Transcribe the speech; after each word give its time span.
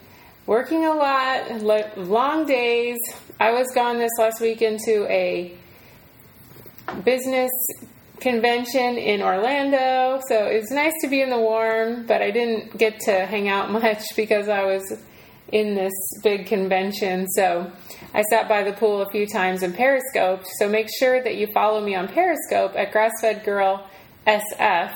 working 0.46 0.84
a 0.84 0.94
lot, 0.94 1.96
long 1.98 2.46
days. 2.46 2.98
I 3.38 3.52
was 3.52 3.66
gone 3.74 3.98
this 3.98 4.12
last 4.18 4.40
week 4.40 4.62
into 4.62 5.06
a 5.10 5.56
business 7.04 7.50
convention 8.20 8.96
in 8.96 9.22
Orlando, 9.22 10.20
so 10.28 10.46
it 10.46 10.60
was 10.60 10.70
nice 10.70 10.92
to 11.02 11.08
be 11.08 11.20
in 11.20 11.30
the 11.30 11.38
warm, 11.38 12.06
but 12.06 12.22
I 12.22 12.30
didn't 12.30 12.76
get 12.76 13.00
to 13.00 13.26
hang 13.26 13.48
out 13.48 13.70
much 13.82 14.02
because 14.16 14.48
I 14.48 14.64
was 14.64 14.82
in 15.52 15.74
this 15.74 15.92
big 16.22 16.46
convention. 16.46 17.26
So 17.28 17.70
I 18.14 18.22
sat 18.22 18.48
by 18.48 18.62
the 18.62 18.72
pool 18.72 19.02
a 19.02 19.10
few 19.10 19.26
times 19.26 19.62
and 19.62 19.74
Periscope. 19.74 20.44
So 20.58 20.68
make 20.68 20.88
sure 20.98 21.22
that 21.22 21.36
you 21.36 21.46
follow 21.52 21.80
me 21.80 21.94
on 21.94 22.08
Periscope 22.08 22.74
at 22.76 22.92
Grassfed 22.92 23.44
Girl 23.44 23.86
SF. 24.26 24.94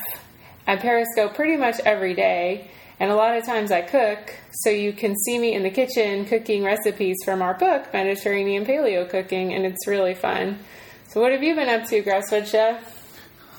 I 0.67 0.75
Periscope 0.77 1.35
pretty 1.35 1.57
much 1.57 1.79
every 1.81 2.13
day. 2.13 2.69
And 2.99 3.11
a 3.11 3.15
lot 3.15 3.35
of 3.35 3.45
times 3.45 3.71
I 3.71 3.81
cook, 3.81 4.33
so 4.51 4.69
you 4.69 4.93
can 4.93 5.15
see 5.17 5.37
me 5.37 5.53
in 5.53 5.63
the 5.63 5.69
kitchen 5.69 6.23
cooking 6.25 6.63
recipes 6.63 7.17
from 7.25 7.41
our 7.41 7.53
book, 7.53 7.91
Mediterranean 7.91 8.65
Paleo 8.65 9.09
Cooking, 9.09 9.53
and 9.53 9.65
it's 9.65 9.85
really 9.85 10.13
fun. 10.13 10.59
So, 11.09 11.19
what 11.19 11.33
have 11.33 11.43
you 11.43 11.55
been 11.55 11.67
up 11.67 11.87
to, 11.89 12.01
Grassfed 12.01 12.47
Chef? 12.47 12.95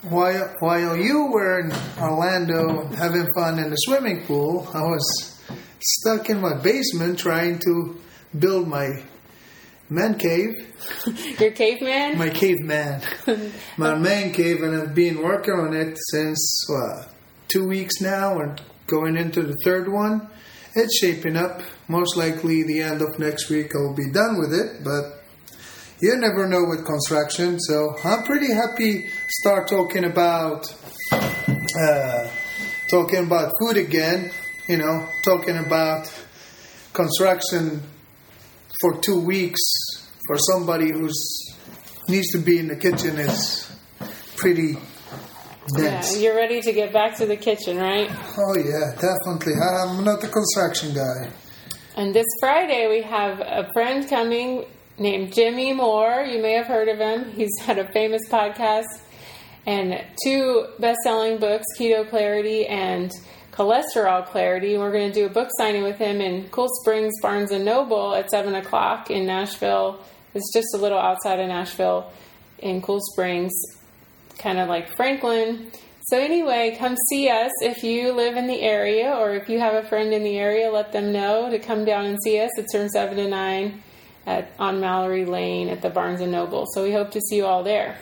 While, 0.09 0.55
while 0.61 0.97
you 0.97 1.27
were 1.27 1.61
in 1.61 1.73
Orlando 2.01 2.87
having 2.95 3.27
fun 3.35 3.59
in 3.59 3.69
the 3.69 3.77
swimming 3.77 4.25
pool, 4.25 4.67
I 4.73 4.81
was 4.81 5.36
stuck 5.81 6.31
in 6.31 6.41
my 6.41 6.55
basement 6.55 7.19
trying 7.19 7.59
to 7.61 7.99
build 8.39 8.69
my 8.69 9.03
man 9.89 10.19
cave. 10.19 10.75
Your 11.41 11.53
caveman? 11.53 12.19
My 12.19 12.31
caveman. 12.31 13.03
my 13.77 13.95
man 13.95 14.33
cave, 14.33 14.63
and 14.63 14.75
I've 14.75 14.95
been 14.95 15.23
working 15.23 15.55
on 15.55 15.75
it 15.75 15.97
since 16.11 16.65
what, 16.69 17.09
two 17.49 17.67
weeks 17.67 18.01
now, 18.01 18.39
and 18.41 18.61
going 18.87 19.17
into 19.17 19.43
the 19.43 19.57
third 19.65 19.91
one. 19.91 20.29
It's 20.75 20.99
shaping 20.99 21.37
up. 21.37 21.63
Most 21.89 22.17
likely, 22.17 22.63
the 22.63 22.83
end 22.83 23.01
of 23.01 23.19
next 23.19 23.49
week, 23.49 23.73
I'll 23.75 23.95
be 23.95 24.11
done 24.11 24.39
with 24.39 24.53
it, 24.53 24.85
but 24.85 25.25
you 26.01 26.15
never 26.17 26.47
know 26.47 26.65
with 26.69 26.85
construction. 26.85 27.59
So 27.61 27.97
I'm 28.05 28.25
pretty 28.25 28.53
happy. 28.53 29.09
Start 29.29 29.69
talking 29.69 30.05
about 30.05 30.67
uh, 31.13 32.29
talking 32.89 33.25
about 33.25 33.53
food 33.61 33.79
again. 33.79 34.31
You 34.69 34.79
know, 34.79 35.09
talking 35.23 35.57
about 35.59 36.13
construction 36.93 37.83
for 38.81 39.01
two 39.01 39.21
weeks 39.21 39.61
for 40.27 40.37
somebody 40.39 40.91
who's 40.91 41.55
needs 42.09 42.29
to 42.33 42.39
be 42.39 42.59
in 42.59 42.69
the 42.69 42.77
kitchen 42.77 43.19
is 43.19 43.71
pretty 44.37 44.77
dense. 45.77 46.17
Yeah, 46.17 46.19
you're 46.19 46.37
ready 46.37 46.61
to 46.61 46.73
get 46.73 46.93
back 46.93 47.17
to 47.19 47.27
the 47.27 47.37
kitchen, 47.37 47.77
right? 47.79 48.11
Oh 48.11 48.57
yeah, 48.57 48.95
definitely. 48.95 49.55
I'm 49.55 50.05
not 50.05 50.21
the 50.21 50.29
construction 50.29 50.95
guy. 50.95 51.31
And 51.97 52.15
this 52.15 52.27
Friday 52.41 52.89
we 52.89 53.03
have 53.03 53.41
a 53.41 53.69
friend 53.73 54.09
coming 54.09 54.65
named 54.99 55.33
Jimmy 55.33 55.73
Moore. 55.73 56.25
You 56.29 56.43
may 56.43 56.55
have 56.55 56.67
heard 56.67 56.89
of 56.89 56.99
him. 56.99 57.31
He's 57.33 57.57
had 57.61 57.79
a 57.79 57.91
famous 57.93 58.23
podcast 58.29 59.01
and 59.67 60.01
two 60.23 60.67
best-selling 60.79 61.39
books, 61.39 61.65
Keto 61.77 62.09
Clarity 62.09 62.67
and 62.67 63.11
Cholesterol 63.57 64.27
Clarity. 64.27 64.77
We're 64.77 64.93
going 64.93 65.11
to 65.11 65.15
do 65.15 65.25
a 65.25 65.31
book 65.31 65.49
signing 65.57 65.83
with 65.83 65.97
him 65.97 66.21
in 66.21 66.47
Cool 66.51 66.69
Springs, 66.83 67.15
Barnes 67.23 67.51
and 67.53 67.65
Noble 67.65 68.15
at 68.15 68.29
seven 68.29 68.55
o'clock 68.55 69.11
in 69.11 69.25
Nashville. 69.25 69.99
It's 70.35 70.53
just 70.53 70.67
a 70.75 70.77
little 70.77 70.99
outside 70.99 71.41
of 71.41 71.49
Nashville 71.49 72.13
in 72.59 72.83
Cool 72.83 73.01
Springs, 73.01 73.55
kind 74.39 74.59
of 74.59 74.69
like 74.69 74.95
Franklin. 74.95 75.71
So, 76.09 76.19
anyway, 76.19 76.77
come 76.79 76.97
see 77.09 77.31
us 77.31 77.51
if 77.63 77.83
you 77.83 78.13
live 78.13 78.37
in 78.37 78.47
the 78.47 78.61
area 78.61 79.15
or 79.15 79.35
if 79.35 79.49
you 79.49 79.59
have 79.59 79.73
a 79.73 79.89
friend 79.89 80.13
in 80.13 80.23
the 80.23 80.37
area, 80.37 80.71
let 80.71 80.93
them 80.93 81.11
know 81.11 81.49
to 81.49 81.59
come 81.59 81.87
down 81.87 82.05
and 82.05 82.19
see 82.23 82.39
us. 82.39 82.51
It's 82.59 82.77
from 82.77 82.91
7 82.91 83.17
to 83.17 83.27
9 83.27 83.83
at, 84.27 84.51
on 84.59 84.81
Mallory 84.81 85.25
Lane 85.25 85.71
at 85.71 85.81
the 85.81 85.89
Barnes 85.89 86.21
and 86.21 86.31
Noble. 86.31 86.67
So, 86.75 86.83
we 86.83 86.93
hope 86.93 87.11
to 87.13 87.23
see 87.23 87.37
you 87.37 87.47
all 87.47 87.65
there. 87.65 87.97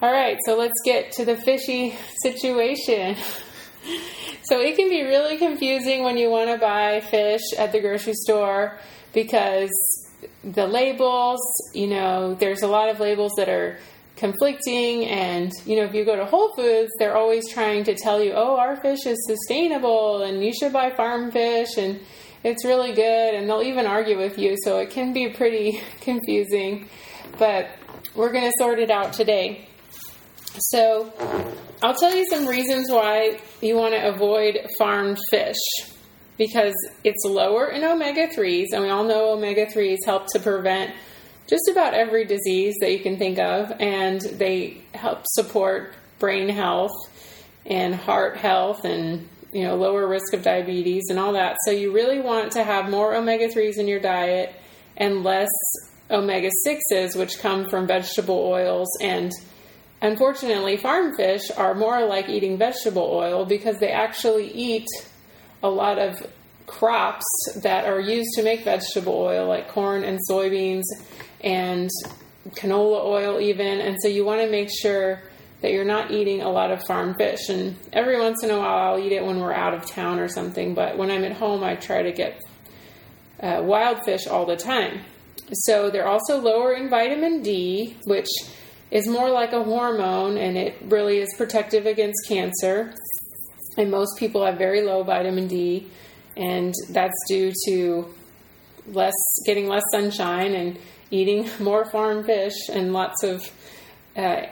All 0.00 0.10
right, 0.10 0.38
so 0.46 0.56
let's 0.56 0.80
get 0.82 1.12
to 1.12 1.26
the 1.26 1.36
fishy 1.36 1.94
situation. 2.22 3.16
so, 4.44 4.60
it 4.60 4.76
can 4.76 4.88
be 4.88 5.02
really 5.02 5.38
confusing 5.38 6.02
when 6.02 6.16
you 6.16 6.30
want 6.30 6.50
to 6.50 6.58
buy 6.58 7.00
fish 7.00 7.42
at 7.58 7.72
the 7.72 7.80
grocery 7.80 8.14
store 8.14 8.78
because 9.12 9.70
the 10.44 10.66
labels, 10.66 11.40
you 11.74 11.86
know, 11.86 12.34
there's 12.34 12.62
a 12.62 12.68
lot 12.68 12.88
of 12.88 13.00
labels 13.00 13.32
that 13.36 13.48
are 13.48 13.78
conflicting 14.16 15.06
and 15.06 15.50
you 15.64 15.74
know 15.74 15.84
if 15.84 15.94
you 15.94 16.04
go 16.04 16.14
to 16.14 16.24
whole 16.24 16.54
foods 16.54 16.92
they're 16.98 17.16
always 17.16 17.50
trying 17.50 17.82
to 17.82 17.94
tell 17.94 18.22
you 18.22 18.32
oh 18.32 18.56
our 18.56 18.76
fish 18.76 19.06
is 19.06 19.18
sustainable 19.26 20.22
and 20.22 20.44
you 20.44 20.52
should 20.52 20.72
buy 20.72 20.90
farm 20.90 21.30
fish 21.32 21.78
and 21.78 21.98
it's 22.44 22.64
really 22.64 22.92
good 22.92 23.34
and 23.34 23.48
they'll 23.48 23.62
even 23.62 23.86
argue 23.86 24.18
with 24.18 24.38
you 24.38 24.56
so 24.64 24.78
it 24.78 24.90
can 24.90 25.12
be 25.12 25.28
pretty 25.28 25.80
confusing. 26.00 26.88
But 27.38 27.70
we're 28.14 28.32
going 28.32 28.44
to 28.44 28.52
sort 28.58 28.78
it 28.78 28.90
out 28.90 29.12
today 29.12 29.68
so 30.58 31.12
i'll 31.82 31.94
tell 31.94 32.14
you 32.14 32.24
some 32.30 32.46
reasons 32.46 32.90
why 32.90 33.38
you 33.60 33.76
want 33.76 33.94
to 33.94 34.08
avoid 34.08 34.58
farmed 34.78 35.18
fish 35.30 35.56
because 36.38 36.74
it's 37.04 37.24
lower 37.24 37.68
in 37.68 37.84
omega 37.84 38.26
3s, 38.26 38.68
and 38.72 38.82
we 38.82 38.90
all 38.90 39.04
know 39.04 39.32
omega 39.32 39.66
3s 39.66 39.98
help 40.04 40.26
to 40.32 40.40
prevent 40.40 40.94
just 41.48 41.68
about 41.70 41.94
every 41.94 42.24
disease 42.24 42.74
that 42.80 42.92
you 42.92 43.00
can 43.00 43.18
think 43.18 43.38
of, 43.38 43.72
and 43.78 44.20
they 44.20 44.80
help 44.94 45.22
support 45.26 45.94
brain 46.18 46.48
health 46.48 46.92
and 47.66 47.94
heart 47.94 48.36
health 48.36 48.84
and 48.84 49.28
you 49.52 49.62
know 49.62 49.76
lower 49.76 50.06
risk 50.06 50.32
of 50.32 50.42
diabetes 50.42 51.04
and 51.10 51.18
all 51.18 51.34
that. 51.34 51.56
So 51.64 51.70
you 51.70 51.92
really 51.92 52.20
want 52.20 52.52
to 52.52 52.64
have 52.64 52.90
more 52.90 53.14
omega 53.14 53.48
3s 53.48 53.78
in 53.78 53.86
your 53.86 54.00
diet 54.00 54.54
and 54.96 55.22
less 55.22 55.50
omega 56.10 56.50
6s 56.66 57.16
which 57.16 57.38
come 57.38 57.68
from 57.68 57.86
vegetable 57.86 58.38
oils 58.38 58.88
and 59.00 59.32
unfortunately 60.02 60.76
farm 60.76 61.16
fish 61.16 61.50
are 61.56 61.74
more 61.74 62.04
like 62.04 62.28
eating 62.28 62.58
vegetable 62.58 63.08
oil 63.10 63.46
because 63.46 63.78
they 63.78 63.90
actually 63.90 64.52
eat 64.52 64.86
a 65.62 65.70
lot 65.70 65.98
of 65.98 66.26
crops 66.66 67.24
that 67.62 67.86
are 67.86 68.00
used 68.00 68.30
to 68.34 68.42
make 68.42 68.64
vegetable 68.64 69.14
oil, 69.14 69.46
like 69.46 69.68
corn 69.68 70.04
and 70.04 70.18
soybeans 70.28 70.82
and 71.40 71.90
canola 72.50 73.04
oil, 73.04 73.40
even. 73.40 73.80
And 73.80 73.96
so 74.00 74.08
you 74.08 74.24
want 74.24 74.40
to 74.40 74.50
make 74.50 74.68
sure 74.70 75.22
that 75.60 75.70
you're 75.70 75.84
not 75.84 76.10
eating 76.10 76.42
a 76.42 76.50
lot 76.50 76.72
of 76.72 76.84
farm 76.86 77.14
fish. 77.14 77.48
And 77.48 77.76
every 77.92 78.18
once 78.18 78.42
in 78.42 78.50
a 78.50 78.58
while, 78.58 78.94
I'll 78.94 78.98
eat 78.98 79.12
it 79.12 79.24
when 79.24 79.38
we're 79.38 79.52
out 79.52 79.74
of 79.74 79.86
town 79.86 80.18
or 80.18 80.28
something. 80.28 80.74
But 80.74 80.98
when 80.98 81.10
I'm 81.10 81.24
at 81.24 81.32
home, 81.32 81.62
I 81.62 81.76
try 81.76 82.02
to 82.02 82.12
get 82.12 82.42
uh, 83.40 83.62
wild 83.62 84.04
fish 84.04 84.26
all 84.26 84.44
the 84.44 84.56
time. 84.56 85.00
So 85.52 85.90
they're 85.90 86.08
also 86.08 86.40
lower 86.40 86.72
in 86.72 86.88
vitamin 86.88 87.42
D, 87.42 87.96
which 88.06 88.28
is 88.92 89.08
more 89.08 89.30
like 89.30 89.52
a 89.52 89.64
hormone 89.64 90.38
and 90.38 90.56
it 90.56 90.76
really 90.82 91.18
is 91.18 91.34
protective 91.36 91.86
against 91.86 92.28
cancer 92.28 92.94
and 93.76 93.90
most 93.90 94.18
people 94.18 94.44
have 94.44 94.58
very 94.58 94.82
low 94.82 95.02
vitamin 95.02 95.48
D, 95.48 95.88
and 96.36 96.74
that's 96.90 97.14
due 97.28 97.52
to 97.66 98.14
less 98.86 99.14
getting 99.46 99.68
less 99.68 99.82
sunshine 99.92 100.54
and 100.54 100.78
eating 101.10 101.48
more 101.60 101.84
farm 101.90 102.24
fish 102.24 102.68
and 102.70 102.92
lots 102.92 103.22
of 103.22 103.50
uh, 104.16 104.42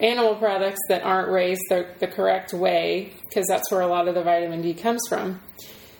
animal 0.00 0.34
products 0.36 0.80
that 0.88 1.02
aren't 1.02 1.28
raised 1.28 1.62
the, 1.68 1.86
the 2.00 2.06
correct 2.06 2.52
way 2.52 3.12
because 3.28 3.46
that's 3.46 3.70
where 3.70 3.80
a 3.80 3.86
lot 3.86 4.08
of 4.08 4.14
the 4.14 4.22
vitamin 4.22 4.62
D 4.62 4.74
comes 4.74 5.02
from. 5.08 5.40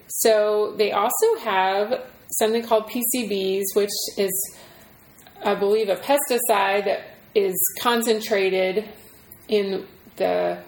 So 0.09 0.75
they 0.77 0.93
also 0.93 1.37
have 1.41 2.05
something 2.39 2.65
called 2.65 2.91
PCBs, 2.91 3.63
which 3.75 3.91
is, 4.19 4.57
I 5.45 5.55
believe, 5.55 5.89
a 5.89 5.97
pesticide 5.97 6.85
that 6.85 7.14
is 7.35 7.55
concentrated 7.81 8.89
in 9.49 9.87
the. 10.17 10.59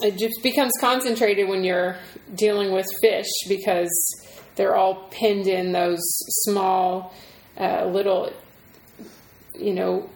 It 0.00 0.16
just 0.16 0.42
becomes 0.42 0.72
concentrated 0.80 1.48
when 1.48 1.64
you're 1.64 1.96
dealing 2.34 2.70
with 2.70 2.86
fish 3.02 3.26
because 3.48 3.90
they're 4.54 4.76
all 4.76 5.08
pinned 5.10 5.48
in 5.48 5.72
those 5.72 5.98
small 6.44 7.12
uh, 7.58 7.86
little, 7.86 8.32
you 9.58 9.74
know, 9.74 10.08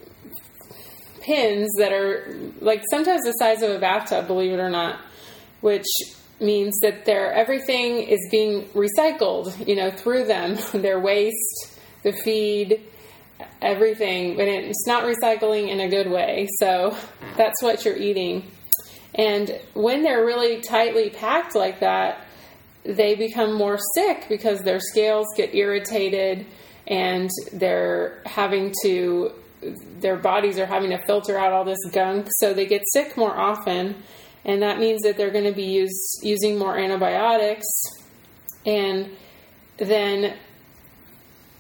pins 1.20 1.68
that 1.78 1.92
are 1.92 2.36
like 2.60 2.82
sometimes 2.90 3.22
the 3.22 3.32
size 3.32 3.62
of 3.62 3.70
a 3.70 3.78
bathtub, 3.78 4.26
believe 4.26 4.52
it 4.52 4.60
or 4.60 4.70
not, 4.70 5.00
which 5.60 5.86
means 6.40 6.78
that 6.82 7.04
they're 7.04 7.32
everything 7.32 8.02
is 8.02 8.20
being 8.30 8.64
recycled, 8.74 9.66
you 9.66 9.76
know, 9.76 9.90
through 9.90 10.24
them. 10.24 10.58
their 10.82 11.00
waste, 11.00 11.78
the 12.02 12.12
feed, 12.12 12.80
everything, 13.60 14.36
but 14.36 14.48
it's 14.48 14.86
not 14.86 15.04
recycling 15.04 15.68
in 15.68 15.80
a 15.80 15.88
good 15.88 16.10
way. 16.10 16.48
So 16.58 16.96
that's 17.36 17.62
what 17.62 17.84
you're 17.84 17.96
eating. 17.96 18.50
And 19.14 19.58
when 19.74 20.02
they're 20.02 20.24
really 20.24 20.60
tightly 20.60 21.10
packed 21.10 21.54
like 21.54 21.80
that, 21.80 22.26
they 22.84 23.14
become 23.14 23.52
more 23.54 23.78
sick 23.94 24.26
because 24.28 24.60
their 24.60 24.80
scales 24.80 25.26
get 25.36 25.54
irritated 25.54 26.46
and 26.86 27.30
they're 27.52 28.20
having 28.26 28.74
to 28.82 29.32
their 30.00 30.16
bodies 30.16 30.58
are 30.58 30.66
having 30.66 30.90
to 30.90 30.98
filter 31.06 31.38
out 31.38 31.52
all 31.52 31.64
this 31.64 31.78
gunk 31.92 32.26
so 32.38 32.52
they 32.52 32.66
get 32.66 32.82
sick 32.92 33.16
more 33.16 33.32
often 33.38 33.94
and 34.44 34.62
that 34.62 34.80
means 34.80 35.02
that 35.02 35.16
they're 35.16 35.30
going 35.30 35.44
to 35.44 35.52
be 35.52 35.62
use, 35.62 36.18
using 36.22 36.58
more 36.58 36.76
antibiotics 36.76 37.64
and 38.66 39.08
then 39.76 40.36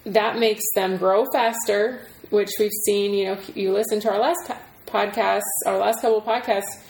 that 0.04 0.38
makes 0.38 0.62
them 0.74 0.96
grow 0.96 1.24
faster 1.32 2.06
which 2.30 2.50
we've 2.58 2.72
seen 2.86 3.12
you 3.12 3.26
know 3.26 3.38
you 3.54 3.72
listen 3.72 4.00
to 4.00 4.10
our 4.10 4.18
last 4.18 4.50
podcast 4.86 5.42
our 5.66 5.78
last 5.78 6.00
couple 6.00 6.20
podcasts 6.20 6.82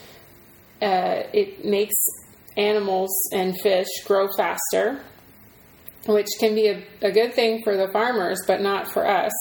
uh, 0.81 1.23
it 1.33 1.65
makes 1.65 1.95
animals 2.57 3.11
and 3.33 3.59
fish 3.61 3.87
grow 4.05 4.27
faster 4.37 5.01
which 6.07 6.27
can 6.41 6.55
be 6.55 6.67
a, 6.69 6.83
a 7.03 7.13
good 7.13 7.33
thing 7.35 7.63
for 7.63 7.77
the 7.77 7.89
farmers 7.93 8.41
but 8.47 8.61
not 8.61 8.91
for 8.91 9.07
us 9.07 9.33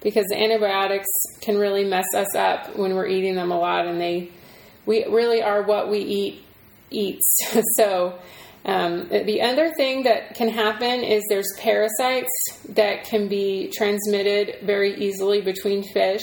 because 0.00 0.26
the 0.28 0.36
antibiotics 0.36 1.08
can 1.40 1.56
really 1.56 1.84
mess 1.84 2.06
us 2.14 2.34
up 2.34 2.76
when 2.76 2.94
we're 2.94 3.06
eating 3.06 3.36
them 3.36 3.52
a 3.52 3.58
lot 3.58 3.86
and 3.86 4.00
they 4.00 4.30
we 4.84 5.04
really 5.04 5.42
are 5.42 5.62
what 5.62 5.88
we 5.88 5.98
eat 5.98 6.44
eats. 6.92 7.36
so 7.76 8.18
um, 8.64 9.08
the 9.08 9.42
other 9.42 9.72
thing 9.74 10.04
that 10.04 10.34
can 10.34 10.48
happen 10.48 11.02
is 11.02 11.22
there's 11.28 11.48
parasites 11.58 12.30
that 12.68 13.04
can 13.04 13.28
be 13.28 13.72
transmitted 13.74 14.58
very 14.62 14.94
easily 14.94 15.40
between 15.40 15.82
fish, 15.82 16.22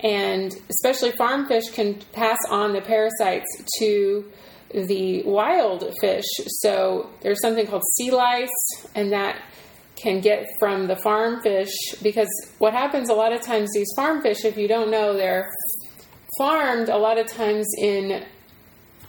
and 0.00 0.54
especially 0.70 1.12
farm 1.12 1.46
fish 1.46 1.68
can 1.70 1.94
pass 2.12 2.38
on 2.48 2.72
the 2.72 2.80
parasites 2.80 3.46
to 3.80 4.30
the 4.72 5.22
wild 5.24 5.92
fish. 6.00 6.24
So 6.46 7.10
there's 7.20 7.40
something 7.42 7.66
called 7.66 7.82
sea 7.96 8.10
lice, 8.10 8.48
and 8.94 9.12
that 9.12 9.42
can 9.96 10.20
get 10.20 10.46
from 10.58 10.86
the 10.86 10.96
farm 10.96 11.42
fish 11.42 11.74
because 12.02 12.28
what 12.58 12.72
happens 12.72 13.10
a 13.10 13.14
lot 13.14 13.32
of 13.32 13.42
times 13.42 13.68
these 13.74 13.88
farm 13.96 14.22
fish 14.22 14.44
if 14.44 14.56
you 14.56 14.68
don't 14.68 14.92
know 14.92 15.12
they're 15.12 15.50
farmed 16.38 16.88
a 16.88 16.96
lot 16.96 17.18
of 17.18 17.26
times 17.26 17.66
in 17.78 18.24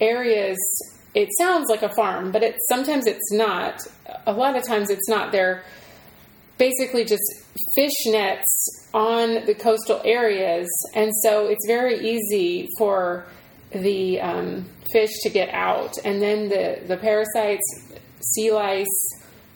areas 0.01 0.57
it 1.13 1.29
sounds 1.37 1.69
like 1.69 1.83
a 1.83 1.89
farm 1.89 2.31
but 2.31 2.43
it's 2.43 2.59
sometimes 2.67 3.07
it's 3.07 3.31
not. 3.31 3.79
A 4.25 4.33
lot 4.33 4.55
of 4.55 4.65
times 4.65 4.89
it's 4.89 5.07
not. 5.07 5.31
They're 5.31 5.63
basically 6.57 7.05
just 7.05 7.23
fish 7.75 8.05
nets 8.07 8.89
on 8.93 9.45
the 9.45 9.55
coastal 9.55 10.01
areas 10.03 10.67
and 10.93 11.11
so 11.23 11.47
it's 11.47 11.65
very 11.67 11.99
easy 11.99 12.67
for 12.77 13.25
the 13.71 14.19
um, 14.19 14.65
fish 14.91 15.11
to 15.21 15.29
get 15.29 15.49
out. 15.49 15.93
And 16.03 16.21
then 16.21 16.49
the, 16.49 16.81
the 16.87 16.97
parasites 16.97 17.93
sea 18.21 18.51
lice 18.51 18.85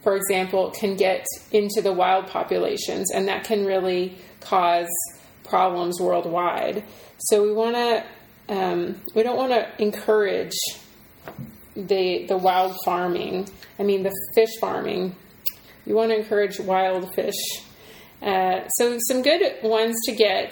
for 0.01 0.15
example 0.15 0.71
can 0.71 0.95
get 0.95 1.25
into 1.51 1.81
the 1.81 1.93
wild 1.93 2.27
populations 2.27 3.11
and 3.11 3.27
that 3.27 3.43
can 3.43 3.65
really 3.65 4.15
cause 4.41 4.89
problems 5.43 5.99
worldwide. 5.99 6.83
So 7.17 7.43
we 7.43 7.53
want 7.53 7.75
to 7.75 8.03
um, 8.49 8.95
we 9.15 9.23
don't 9.23 9.37
want 9.37 9.51
to 9.53 9.81
encourage 9.81 10.53
the 11.75 12.25
the 12.27 12.37
wild 12.37 12.75
farming. 12.85 13.47
I 13.79 13.83
mean 13.83 14.03
the 14.03 14.13
fish 14.35 14.49
farming. 14.59 15.15
You 15.85 15.95
want 15.95 16.11
to 16.11 16.17
encourage 16.17 16.59
wild 16.59 17.13
fish. 17.15 17.35
Uh, 18.21 18.67
so 18.69 18.97
some 19.07 19.21
good 19.21 19.41
ones 19.63 19.95
to 20.05 20.13
get 20.13 20.51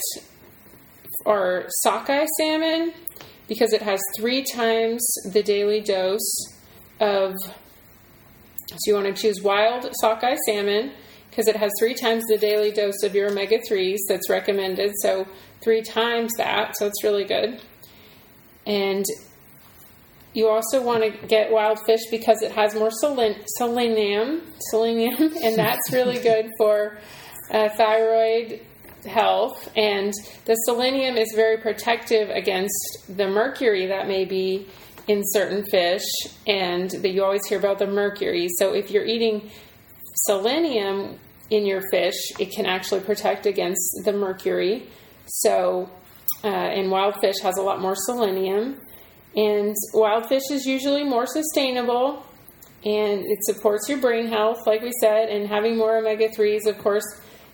are 1.26 1.66
sockeye 1.84 2.26
salmon 2.38 2.94
because 3.48 3.72
it 3.74 3.82
has 3.82 4.00
three 4.18 4.44
times 4.44 5.06
the 5.32 5.44
daily 5.44 5.82
dose 5.82 6.60
of. 7.00 7.34
So 8.68 8.78
you 8.88 8.94
want 8.94 9.14
to 9.14 9.22
choose 9.22 9.42
wild 9.42 9.90
sockeye 10.00 10.38
salmon 10.46 10.92
because 11.32 11.48
it 11.48 11.56
has 11.56 11.72
three 11.80 11.94
times 11.94 12.24
the 12.28 12.38
daily 12.38 12.72
dose 12.72 13.04
of 13.04 13.16
your 13.16 13.32
omega 13.32 13.58
3s 13.70 13.98
that's 14.08 14.30
recommended. 14.30 14.92
So 15.02 15.26
three 15.62 15.82
times 15.82 16.32
that, 16.38 16.76
so 16.78 16.88
it's 16.88 17.04
really 17.04 17.24
good. 17.24 17.62
And 18.66 19.06
you 20.34 20.48
also 20.48 20.82
want 20.82 21.04
to 21.04 21.28
get 21.28 21.52
wild 21.52 21.80
fish 21.86 22.02
because 22.10 22.42
it 22.42 22.52
has 22.52 22.74
more 22.74 22.90
selenium, 22.92 24.42
selenium, 24.70 25.34
and 25.44 25.56
that's 25.58 25.92
really 25.92 26.20
good 26.20 26.50
for 26.58 26.98
uh, 27.52 27.70
thyroid 27.70 28.62
health. 29.06 29.70
And 29.76 30.14
the 30.46 30.56
selenium 30.66 31.18
is 31.18 31.34
very 31.36 31.58
protective 31.58 32.30
against 32.30 33.06
the 33.10 33.28
mercury 33.28 33.88
that 33.88 34.08
may 34.08 34.26
be 34.26 34.68
in 35.08 35.24
certain 35.26 35.66
fish, 35.66 36.06
and 36.48 36.90
that 36.90 37.10
you 37.10 37.24
always 37.24 37.46
hear 37.48 37.58
about 37.58 37.80
the 37.80 37.88
mercury. 37.88 38.48
So 38.60 38.74
if 38.74 38.92
you're 38.92 39.06
eating 39.06 39.50
selenium 40.26 41.20
in 41.50 41.66
your 41.66 41.82
fish, 41.92 42.16
it 42.40 42.52
can 42.52 42.66
actually 42.66 43.02
protect 43.02 43.46
against 43.46 43.82
the 44.06 44.14
mercury. 44.14 44.88
So, 45.26 45.90
uh, 46.44 46.48
and 46.48 46.92
wild 46.92 47.20
fish 47.20 47.36
has 47.42 47.58
a 47.58 47.62
lot 47.62 47.82
more 47.82 47.96
selenium. 47.96 48.80
And 49.36 49.76
wild 49.94 50.28
fish 50.28 50.44
is 50.52 50.66
usually 50.66 51.04
more 51.04 51.26
sustainable 51.26 52.26
and 52.84 53.24
it 53.26 53.44
supports 53.44 53.88
your 53.88 54.00
brain 54.00 54.28
health, 54.28 54.66
like 54.66 54.82
we 54.82 54.92
said. 55.00 55.30
And 55.30 55.48
having 55.48 55.78
more 55.78 55.98
omega 55.98 56.30
3s, 56.30 56.66
of 56.68 56.78
course, 56.80 57.06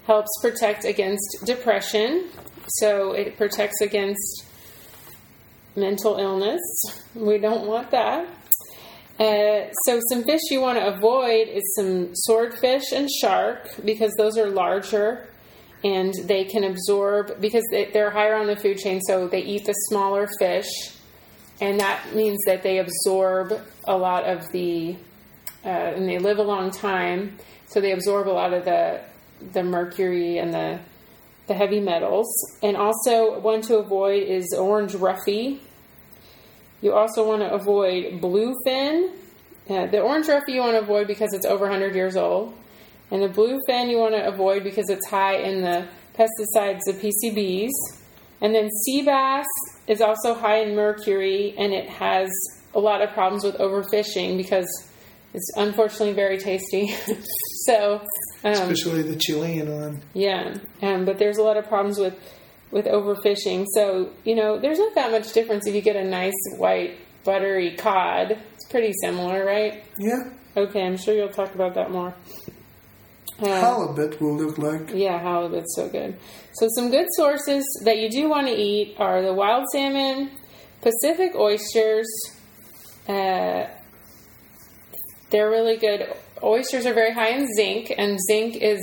helps 0.05 0.29
protect 0.41 0.86
against 0.86 1.43
depression. 1.46 2.29
So, 2.69 3.12
it 3.12 3.38
protects 3.38 3.81
against 3.81 4.46
mental 5.75 6.17
illness. 6.17 6.62
We 7.13 7.38
don't 7.38 7.67
want 7.67 7.91
that. 7.91 8.27
Uh, 9.19 9.72
so, 9.86 10.00
some 10.10 10.24
fish 10.24 10.41
you 10.50 10.62
want 10.62 10.77
to 10.77 10.88
avoid 10.96 11.48
is 11.50 11.63
some 11.75 12.10
swordfish 12.13 12.91
and 12.93 13.10
shark 13.10 13.69
because 13.84 14.13
those 14.17 14.38
are 14.38 14.50
larger 14.50 15.27
and 15.84 16.13
they 16.24 16.43
can 16.43 16.63
absorb 16.63 17.39
because 17.39 17.63
they're 17.72 18.10
higher 18.10 18.36
on 18.36 18.48
the 18.48 18.55
food 18.55 18.77
chain, 18.77 19.00
so 19.01 19.27
they 19.27 19.41
eat 19.41 19.65
the 19.65 19.74
smaller 19.89 20.27
fish, 20.39 20.65
and 21.59 21.79
that 21.79 22.15
means 22.15 22.37
that 22.45 22.63
they 22.63 22.79
absorb 22.79 23.59
a 23.85 23.97
lot 23.97 24.25
of 24.25 24.51
the, 24.51 24.95
uh, 25.65 25.67
and 25.67 26.07
they 26.07 26.19
live 26.19 26.37
a 26.37 26.43
long 26.43 26.71
time, 26.71 27.37
so 27.65 27.81
they 27.81 27.91
absorb 27.91 28.27
a 28.27 28.31
lot 28.31 28.53
of 28.53 28.65
the 28.65 29.01
the 29.53 29.61
mercury 29.61 30.39
and 30.39 30.51
the 30.53 30.79
the 31.47 31.53
heavy 31.53 31.79
metals. 31.79 32.27
And 32.61 32.75
also, 32.75 33.39
one 33.39 33.61
to 33.61 33.77
avoid 33.77 34.23
is 34.23 34.53
orange 34.53 34.93
roughy. 34.93 35.59
You 36.81 36.93
also 36.93 37.27
want 37.27 37.41
to 37.41 37.51
avoid 37.51 38.21
bluefin. 38.21 39.11
Uh, 39.69 39.87
the 39.87 39.99
orange 39.99 40.27
roughy 40.27 40.49
you 40.49 40.61
want 40.61 40.73
to 40.73 40.81
avoid 40.81 41.07
because 41.07 41.33
it's 41.33 41.45
over 41.45 41.65
100 41.65 41.95
years 41.95 42.15
old. 42.15 42.53
And 43.09 43.23
the 43.23 43.29
bluefin 43.29 43.89
you 43.89 43.97
want 43.97 44.13
to 44.13 44.27
avoid 44.27 44.63
because 44.63 44.89
it's 44.89 45.07
high 45.07 45.37
in 45.37 45.61
the 45.61 45.87
pesticides, 46.13 46.81
the 46.85 46.93
PCBs. 46.93 47.71
And 48.41 48.53
then 48.53 48.69
sea 48.69 49.01
bass 49.01 49.45
is 49.88 50.01
also 50.01 50.34
high 50.34 50.60
in 50.60 50.75
mercury 50.75 51.56
and 51.58 51.74
it 51.74 51.89
has 51.89 52.29
a 52.74 52.79
lot 52.79 53.01
of 53.01 53.12
problems 53.12 53.44
with 53.44 53.56
overfishing 53.58 54.38
because 54.38 54.67
it's 55.34 55.51
unfortunately 55.56 56.13
very 56.13 56.38
tasty. 56.38 56.88
so, 57.65 58.01
um, 58.44 58.51
especially 58.51 59.01
the 59.03 59.15
Chilean 59.15 59.72
one. 59.72 60.01
Yeah, 60.13 60.56
um, 60.82 61.06
but 61.06 61.17
there's 61.17 61.38
a 61.38 61.44
lot 61.44 61.58
of 61.58 61.67
problems 61.67 62.00
with 62.00 62.15
with 62.72 62.86
overfishing. 62.86 63.65
So 63.74 64.12
you 64.24 64.36
know, 64.36 64.60
there's 64.60 64.79
not 64.79 64.96
that 64.96 65.12
much 65.12 65.34
difference 65.34 65.67
if 65.67 65.75
you 65.75 65.82
get 65.82 65.96
a 65.96 66.03
nice 66.03 66.34
white 66.58 66.98
buttery 67.24 67.75
cod. 67.75 68.32
It's 68.32 68.67
pretty 68.70 68.94
similar, 69.01 69.46
right? 69.46 69.84
Yeah. 70.00 70.32
Okay, 70.56 70.82
I'm 70.82 70.98
sure 70.98 71.13
you'll 71.13 71.29
talk 71.29 71.53
about 71.53 71.75
that 71.75 71.91
more. 71.91 72.15
Uh, 73.41 73.46
Halibut 73.46 74.20
will 74.20 74.36
look 74.36 74.58
like. 74.58 74.91
Yeah, 74.94 75.20
halibut's 75.20 75.75
so 75.75 75.88
good. 75.89 76.17
So 76.53 76.67
some 76.75 76.89
good 76.89 77.08
sources 77.15 77.63
that 77.86 77.98
you 78.00 78.10
do 78.10 78.29
want 78.29 78.48
to 78.48 78.53
eat 78.53 78.96
are 78.98 79.22
the 79.22 79.34
wild 79.34 79.65
salmon, 79.72 80.32
Pacific 80.82 81.36
oysters. 81.36 82.08
Uh, 83.08 83.67
they're 85.29 85.50
really 85.50 85.77
good. 85.77 86.12
Oysters 86.41 86.86
are 86.86 86.94
very 86.94 87.13
high 87.13 87.29
in 87.29 87.48
zinc, 87.56 87.94
and 87.96 88.17
zinc 88.27 88.56
is 88.56 88.79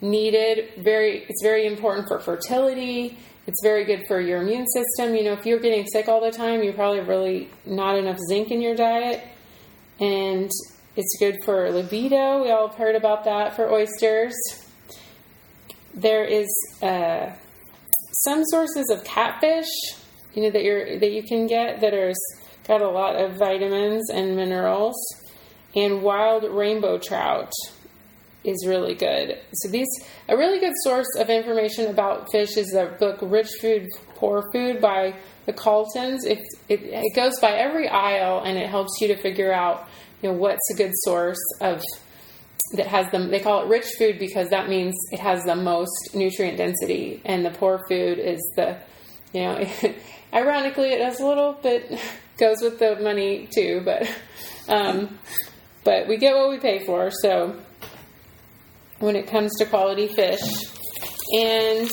needed. 0.00 0.70
Very, 0.78 1.24
it's 1.28 1.42
very 1.42 1.66
important 1.66 2.08
for 2.08 2.18
fertility. 2.20 3.18
It's 3.46 3.62
very 3.62 3.84
good 3.84 4.04
for 4.06 4.20
your 4.20 4.42
immune 4.42 4.66
system. 4.68 5.14
You 5.14 5.24
know, 5.24 5.32
if 5.32 5.44
you're 5.44 5.60
getting 5.60 5.86
sick 5.86 6.08
all 6.08 6.20
the 6.20 6.30
time, 6.30 6.62
you're 6.62 6.72
probably 6.72 7.00
really 7.00 7.50
not 7.66 7.98
enough 7.98 8.18
zinc 8.28 8.50
in 8.50 8.60
your 8.62 8.76
diet, 8.76 9.22
and 9.98 10.50
it's 11.00 11.16
good 11.18 11.42
for 11.44 11.70
libido. 11.70 12.42
We 12.42 12.50
all 12.50 12.68
have 12.68 12.76
heard 12.76 12.94
about 12.94 13.24
that 13.24 13.56
for 13.56 13.72
oysters. 13.72 14.34
There 15.94 16.24
is 16.24 16.48
uh, 16.82 17.32
some 18.22 18.44
sources 18.44 18.90
of 18.90 19.02
catfish, 19.02 19.70
you 20.34 20.42
know, 20.42 20.50
that 20.50 20.62
you're 20.62 20.98
that 20.98 21.10
you 21.10 21.22
can 21.22 21.46
get 21.46 21.80
that 21.80 21.94
are 21.94 22.12
got 22.68 22.82
a 22.82 22.88
lot 22.88 23.16
of 23.16 23.38
vitamins 23.38 24.10
and 24.10 24.36
minerals, 24.36 24.94
and 25.74 26.02
wild 26.02 26.44
rainbow 26.44 26.98
trout 26.98 27.50
is 28.44 28.66
really 28.66 28.94
good. 28.94 29.38
So 29.54 29.70
these 29.70 29.88
a 30.28 30.36
really 30.36 30.60
good 30.60 30.74
source 30.84 31.08
of 31.18 31.30
information 31.30 31.86
about 31.86 32.30
fish 32.30 32.58
is 32.58 32.68
the 32.68 32.94
book 33.00 33.20
Rich 33.22 33.52
Food 33.62 33.88
Poor 34.16 34.44
Food 34.52 34.82
by 34.82 35.14
the 35.46 35.54
Caltons. 35.54 36.26
It, 36.26 36.40
it 36.68 36.80
it 36.82 37.16
goes 37.16 37.40
by 37.40 37.52
every 37.52 37.88
aisle 37.88 38.42
and 38.44 38.58
it 38.58 38.68
helps 38.68 39.00
you 39.00 39.08
to 39.08 39.16
figure 39.16 39.50
out 39.50 39.88
you 40.22 40.30
know 40.30 40.36
what's 40.36 40.70
a 40.72 40.76
good 40.76 40.92
source 41.04 41.40
of 41.60 41.82
that 42.72 42.86
has 42.86 43.10
them 43.10 43.30
they 43.30 43.40
call 43.40 43.64
it 43.64 43.68
rich 43.68 43.86
food 43.98 44.18
because 44.18 44.48
that 44.50 44.68
means 44.68 44.94
it 45.10 45.18
has 45.18 45.42
the 45.44 45.56
most 45.56 46.14
nutrient 46.14 46.56
density 46.56 47.20
and 47.24 47.44
the 47.44 47.50
poor 47.50 47.80
food 47.88 48.18
is 48.18 48.40
the 48.56 48.76
you 49.32 49.40
know 49.42 49.68
ironically 50.34 50.90
it 50.92 50.98
does 50.98 51.20
a 51.20 51.26
little 51.26 51.54
bit 51.54 51.98
goes 52.38 52.62
with 52.62 52.78
the 52.78 52.96
money 53.00 53.48
too 53.52 53.82
but 53.84 54.08
um, 54.68 55.18
but 55.84 56.06
we 56.06 56.16
get 56.16 56.36
what 56.36 56.50
we 56.50 56.58
pay 56.58 56.84
for. 56.84 57.10
So 57.10 57.56
when 58.98 59.16
it 59.16 59.26
comes 59.26 59.56
to 59.58 59.66
quality 59.66 60.08
fish 60.08 60.40
and 61.32 61.88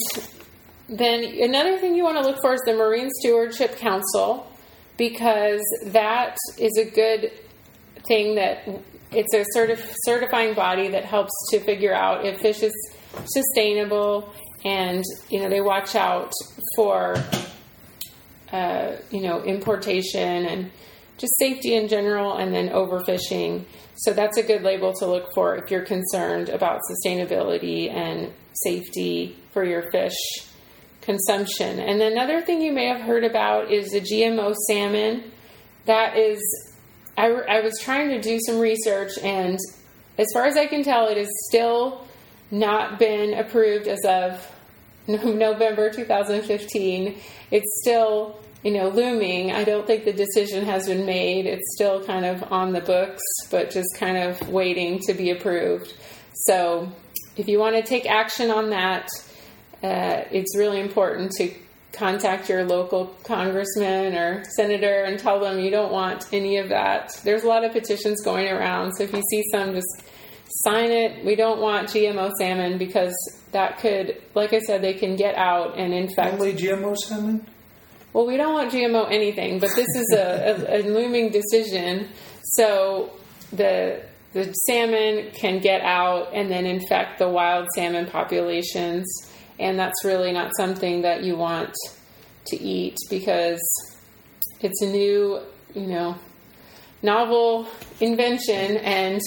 then 0.90 1.24
another 1.42 1.78
thing 1.78 1.96
you 1.96 2.04
want 2.04 2.18
to 2.18 2.24
look 2.24 2.40
for 2.42 2.54
is 2.54 2.62
the 2.66 2.74
marine 2.74 3.10
stewardship 3.20 3.78
council 3.78 4.52
because 4.98 5.62
that 5.86 6.36
is 6.58 6.78
a 6.78 6.86
good 6.90 7.32
thing 8.08 8.36
that 8.36 8.68
it's 9.12 9.34
a 9.34 9.46
certif- 9.56 9.94
certifying 10.06 10.54
body 10.54 10.90
that 10.90 11.06
helps 11.06 11.32
to 11.52 11.60
figure 11.60 11.94
out 11.94 12.26
if 12.26 12.40
fish 12.40 12.62
is 12.62 12.74
sustainable 13.26 14.34
and 14.66 15.04
you 15.30 15.40
know 15.40 15.50
they 15.50 15.62
watch 15.62 15.96
out 15.96 16.32
for 16.76 17.16
uh, 18.52 18.96
you 19.12 19.22
know 19.22 19.42
importation 19.44 20.46
and 20.46 20.72
just 21.18 21.34
safety 21.40 21.74
in 21.76 21.88
general 21.88 22.38
and 22.38 22.54
then 22.54 22.70
overfishing. 22.70 23.66
So 23.96 24.14
that's 24.14 24.38
a 24.38 24.44
good 24.44 24.62
label 24.62 24.94
to 24.94 25.08
look 25.08 25.34
for 25.34 25.56
if 25.56 25.72
you're 25.72 25.86
concerned 25.86 26.50
about 26.50 26.82
sustainability 26.92 27.92
and 27.92 28.32
safety 28.54 29.36
for 29.52 29.64
your 29.64 29.90
fish 29.92 30.14
consumption. 31.02 31.80
And 31.80 32.02
another 32.02 32.42
thing 32.42 32.62
you 32.62 32.72
may 32.72 32.86
have 32.86 33.02
heard 33.02 33.24
about 33.24 33.72
is 33.72 33.90
the 33.90 34.02
gmo 34.02 34.54
salmon. 34.68 35.32
That 35.86 36.18
is 36.18 36.40
I, 37.18 37.32
I 37.32 37.62
was 37.62 37.80
trying 37.82 38.10
to 38.10 38.22
do 38.22 38.40
some 38.46 38.60
research, 38.60 39.12
and 39.24 39.58
as 40.18 40.28
far 40.34 40.46
as 40.46 40.56
I 40.56 40.68
can 40.68 40.84
tell, 40.84 41.08
it 41.08 41.18
has 41.18 41.30
still 41.50 42.08
not 42.52 43.00
been 43.00 43.34
approved 43.34 43.88
as 43.88 44.00
of 44.06 44.46
November 45.08 45.90
2015. 45.90 47.20
It's 47.50 47.82
still, 47.82 48.40
you 48.64 48.72
know, 48.72 48.90
looming. 48.90 49.52
I 49.52 49.64
don't 49.64 49.88
think 49.88 50.06
the 50.06 50.14
decision 50.14 50.66
has 50.66 50.88
been 50.88 51.06
made. 51.06 51.46
It's 51.46 51.76
still 51.76 52.04
kind 52.04 52.26
of 52.26 52.52
on 52.52 52.72
the 52.72 52.82
books, 52.82 53.24
but 53.50 53.72
just 53.72 53.96
kind 53.98 54.18
of 54.18 54.50
waiting 54.50 55.00
to 55.08 55.14
be 55.14 55.32
approved. 55.32 55.94
So, 56.34 56.92
if 57.36 57.48
you 57.48 57.60
want 57.60 57.76
to 57.76 57.84
take 57.84 58.06
action 58.06 58.52
on 58.52 58.70
that, 58.72 59.08
uh, 59.84 60.24
it's 60.32 60.58
really 60.58 60.80
important 60.80 61.32
to 61.34 61.54
contact 61.98 62.50
your 62.50 62.64
local 62.64 63.08
congressman 63.24 64.16
or 64.16 64.44
senator 64.56 65.04
and 65.04 65.20
tell 65.20 65.40
them 65.40 65.60
you 65.60 65.72
don't 65.72 65.92
want 65.92 66.26
any 66.32 66.58
of 66.58 66.70
that. 66.70 67.12
There's 67.24 67.44
a 67.44 67.48
lot 67.48 67.64
of 67.64 67.72
petitions 67.72 68.22
going 68.24 68.48
around, 68.48 68.94
so 68.94 69.04
if 69.04 69.14
you 69.14 69.22
see 69.30 69.44
some, 69.52 69.74
just 69.74 70.04
sign 70.64 70.92
it. 70.92 71.26
We 71.26 71.36
don't 71.36 71.60
want 71.60 71.90
GMO 71.90 72.32
salmon 72.40 72.78
because 72.78 73.14
that 73.52 73.80
could, 73.80 74.22
like 74.36 74.54
I 74.54 74.60
said, 74.60 74.82
they 74.82 74.94
can 74.94 75.16
get 75.16 75.36
out 75.36 75.78
and 75.78 75.94
infect. 75.94 76.36
Only 76.36 76.54
GMO 76.54 76.96
salmon? 76.98 77.48
Well, 78.14 78.26
we 78.26 78.38
don't 78.38 78.54
want 78.54 78.72
GMO 78.72 79.12
anything, 79.12 79.60
but 79.60 79.76
this 79.76 79.88
is 79.96 80.14
a, 80.14 80.74
a, 80.74 80.82
a 80.82 80.90
looming 80.90 81.32
decision. 81.32 82.10
So 82.56 83.12
the 83.52 84.02
the 84.34 84.52
salmon 84.54 85.32
can 85.32 85.60
get 85.60 85.82
out 85.82 86.30
and 86.34 86.52
then 86.52 86.66
infect 86.66 87.18
the 87.18 87.30
wild 87.30 87.68
salmon 87.76 88.06
populations 88.08 89.06
and 89.60 89.80
that's 89.80 90.04
really 90.04 90.32
not 90.32 90.56
something 90.56 91.02
that 91.02 91.24
you 91.24 91.36
want 91.36 91.74
to 92.48 92.62
eat 92.62 92.98
because 93.10 93.60
it's 94.62 94.82
a 94.82 94.88
new, 94.88 95.40
you 95.74 95.88
know, 95.88 96.16
novel 97.02 97.68
invention 98.00 98.78
and 98.78 99.22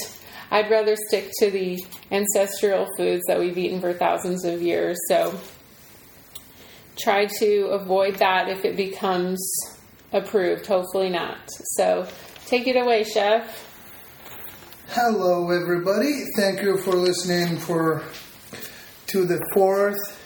I'd 0.50 0.70
rather 0.70 0.96
stick 1.08 1.30
to 1.38 1.50
the 1.50 1.78
ancestral 2.10 2.88
foods 2.96 3.22
that 3.28 3.38
we've 3.38 3.56
eaten 3.56 3.80
for 3.80 3.92
thousands 3.92 4.44
of 4.44 4.60
years. 4.60 4.98
So 5.08 5.38
try 6.98 7.26
to 7.38 7.66
avoid 7.66 8.16
that 8.16 8.48
if 8.48 8.64
it 8.64 8.76
becomes 8.76 9.40
approved. 10.12 10.66
Hopefully 10.66 11.08
not. 11.08 11.38
So 11.76 12.08
take 12.46 12.66
it 12.66 12.76
away, 12.76 13.04
chef. 13.04 13.68
Hello, 14.88 15.50
everybody. 15.50 16.24
Thank 16.36 16.62
you 16.62 16.78
for 16.78 16.94
listening 16.94 17.56
for 17.58 18.02
to 19.06 19.24
the 19.24 19.40
fourth 19.54 20.19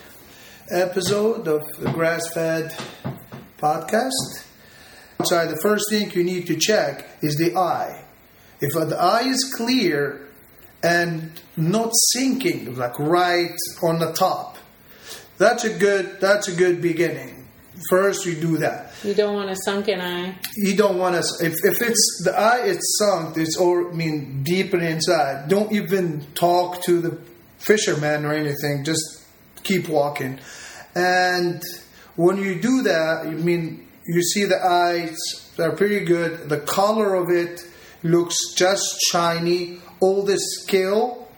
episode 0.70 1.46
of 1.46 1.62
the 1.78 1.90
Grass 1.90 2.32
Fed 2.32 2.74
podcast. 3.58 4.44
Sorry, 5.24 5.48
the 5.48 5.60
first 5.62 5.90
thing 5.90 6.10
you 6.12 6.24
need 6.24 6.46
to 6.46 6.56
check 6.56 7.06
is 7.22 7.36
the 7.36 7.56
eye. 7.56 8.04
If 8.60 8.72
the 8.72 8.96
eye 8.98 9.28
is 9.28 9.52
clear 9.56 10.28
and 10.82 11.40
not 11.56 11.90
sinking, 12.12 12.76
like 12.76 12.98
right 12.98 13.54
on 13.82 13.98
the 13.98 14.12
top, 14.12 14.56
that's 15.36 15.64
a 15.64 15.78
good. 15.78 16.20
That's 16.20 16.48
a 16.48 16.54
good 16.54 16.80
beginning. 16.80 17.48
First, 17.90 18.24
you 18.24 18.36
do 18.36 18.58
that. 18.58 18.92
You 19.02 19.14
don't 19.14 19.34
want 19.34 19.50
a 19.50 19.56
sunken 19.64 20.00
eye. 20.00 20.36
You 20.56 20.76
don't 20.76 20.96
want 20.96 21.16
to. 21.16 21.44
If, 21.44 21.54
if 21.64 21.82
it's 21.82 22.22
the 22.24 22.32
eye, 22.38 22.62
it's 22.64 22.98
sunk. 22.98 23.36
It's 23.36 23.56
or 23.58 23.90
I 23.90 23.94
mean 23.94 24.42
deeper 24.44 24.78
inside. 24.78 25.48
Don't 25.48 25.72
even 25.72 26.24
talk 26.34 26.82
to 26.84 27.00
the 27.00 27.18
fisherman 27.58 28.24
or 28.24 28.32
anything. 28.32 28.84
Just 28.84 29.23
keep 29.64 29.88
walking. 29.88 30.38
And 30.94 31.62
when 32.16 32.36
you 32.38 32.60
do 32.60 32.82
that, 32.82 33.26
I 33.26 33.30
mean, 33.30 33.88
you 34.06 34.22
see 34.22 34.44
the 34.44 34.64
eyes 34.64 35.16
are 35.58 35.72
pretty 35.72 36.04
good. 36.04 36.48
The 36.48 36.60
color 36.60 37.14
of 37.14 37.30
it 37.30 37.66
looks 38.02 38.36
just 38.54 38.84
shiny. 39.10 39.80
All 40.00 40.22
the 40.22 40.38
scale 40.38 41.28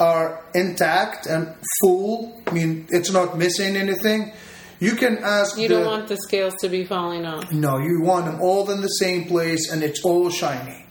are 0.00 0.42
intact 0.54 1.26
and 1.26 1.54
full. 1.80 2.42
I 2.46 2.52
mean, 2.52 2.86
it's 2.90 3.10
not 3.12 3.38
missing 3.38 3.76
anything. 3.76 4.32
You 4.80 4.94
can 4.96 5.18
ask. 5.18 5.56
You 5.56 5.68
don't 5.68 5.86
want 5.86 6.08
the 6.08 6.16
scales 6.16 6.54
to 6.60 6.68
be 6.68 6.84
falling 6.84 7.24
off. 7.24 7.50
No, 7.50 7.78
you 7.78 8.02
want 8.02 8.26
them 8.26 8.40
all 8.42 8.70
in 8.70 8.82
the 8.82 8.88
same 8.88 9.24
place 9.26 9.70
and 9.70 9.82
it's 9.82 10.04
all 10.04 10.28
shiny. 10.30 10.84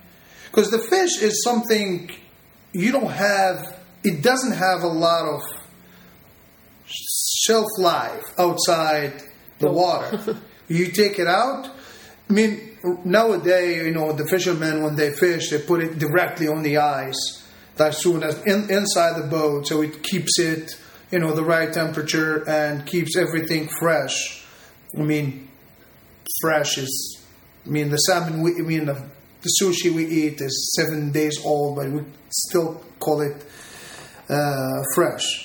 Because 0.45 0.71
the 0.71 0.79
fish 0.79 1.21
is 1.21 1.43
something 1.43 2.09
you 2.73 2.91
don't 2.91 3.11
have, 3.11 3.79
it 4.03 4.23
doesn't 4.23 4.53
have 4.53 4.81
a 4.83 4.87
lot 4.87 5.25
of 5.25 5.41
shelf 7.45 7.67
life 7.77 8.23
outside 8.37 9.23
the 9.59 9.71
water. 9.71 10.37
you 10.67 10.87
take 10.91 11.19
it 11.19 11.27
out. 11.27 11.69
I 12.29 12.33
mean, 12.33 12.77
nowadays, 13.03 13.85
you 13.85 13.91
know, 13.91 14.11
the 14.13 14.27
fishermen 14.27 14.83
when 14.83 14.95
they 14.95 15.11
fish, 15.11 15.49
they 15.49 15.59
put 15.59 15.83
it 15.83 15.99
directly 15.99 16.47
on 16.47 16.63
the 16.63 16.77
ice 16.77 17.43
as 17.77 18.01
soon 18.01 18.23
as 18.23 18.41
in, 18.43 18.69
inside 18.69 19.21
the 19.21 19.27
boat, 19.27 19.67
so 19.67 19.81
it 19.81 20.01
keeps 20.01 20.39
it, 20.39 20.77
you 21.11 21.19
know, 21.19 21.33
the 21.33 21.43
right 21.43 21.73
temperature 21.73 22.47
and 22.47 22.85
keeps 22.85 23.17
everything 23.17 23.67
fresh. 23.79 24.45
I 24.97 25.01
mean, 25.01 25.49
fresh 26.41 26.77
is. 26.77 27.21
I 27.65 27.69
mean, 27.69 27.89
the 27.89 27.97
salmon. 27.97 28.41
We, 28.41 28.51
I 28.51 28.61
mean, 28.61 28.85
the, 28.85 28.93
the 29.41 29.51
sushi 29.61 29.91
we 29.91 30.05
eat 30.05 30.39
is 30.39 30.73
seven 30.75 31.11
days 31.11 31.43
old, 31.43 31.75
but 31.75 31.89
we 31.89 32.03
still 32.29 32.81
call 32.99 33.21
it 33.21 33.45
uh, 34.29 34.83
fresh. 34.93 35.44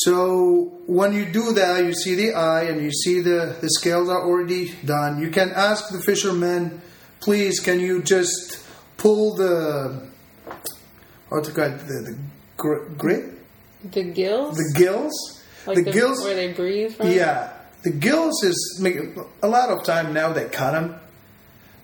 So 0.00 0.72
when 0.86 1.14
you 1.14 1.24
do 1.24 1.52
that, 1.54 1.84
you 1.84 1.94
see 1.94 2.14
the 2.14 2.34
eye 2.34 2.64
and 2.64 2.82
you 2.82 2.92
see 2.92 3.20
the, 3.20 3.56
the 3.60 3.70
scales 3.70 4.08
are 4.10 4.20
already 4.22 4.72
done. 4.84 5.20
You 5.20 5.30
can 5.30 5.50
ask 5.50 5.88
the 5.90 6.00
fisherman, 6.02 6.82
please, 7.20 7.60
can 7.60 7.80
you 7.80 8.02
just 8.02 8.62
pull 8.98 9.36
the 9.36 10.10
what 11.28 11.44
to 11.44 11.50
call 11.52 11.64
it, 11.64 11.78
the, 11.78 11.84
the 12.12 12.18
gr- 12.56 12.84
grit, 12.96 13.24
The 13.92 14.04
gills? 14.04 14.56
the 14.56 14.72
gills. 14.78 15.42
like 15.66 15.76
the 15.78 15.82
the, 15.84 15.90
gills, 15.92 16.22
where 16.24 16.34
they 16.36 16.52
breathe 16.52 16.94
from? 16.94 17.10
yeah, 17.10 17.52
the 17.82 17.90
gills 17.90 18.44
is 18.44 18.78
make- 18.80 19.16
a 19.42 19.48
lot 19.48 19.70
of 19.70 19.82
time 19.84 20.12
now 20.12 20.32
they 20.32 20.44
cut 20.48 20.72
them, 20.72 20.94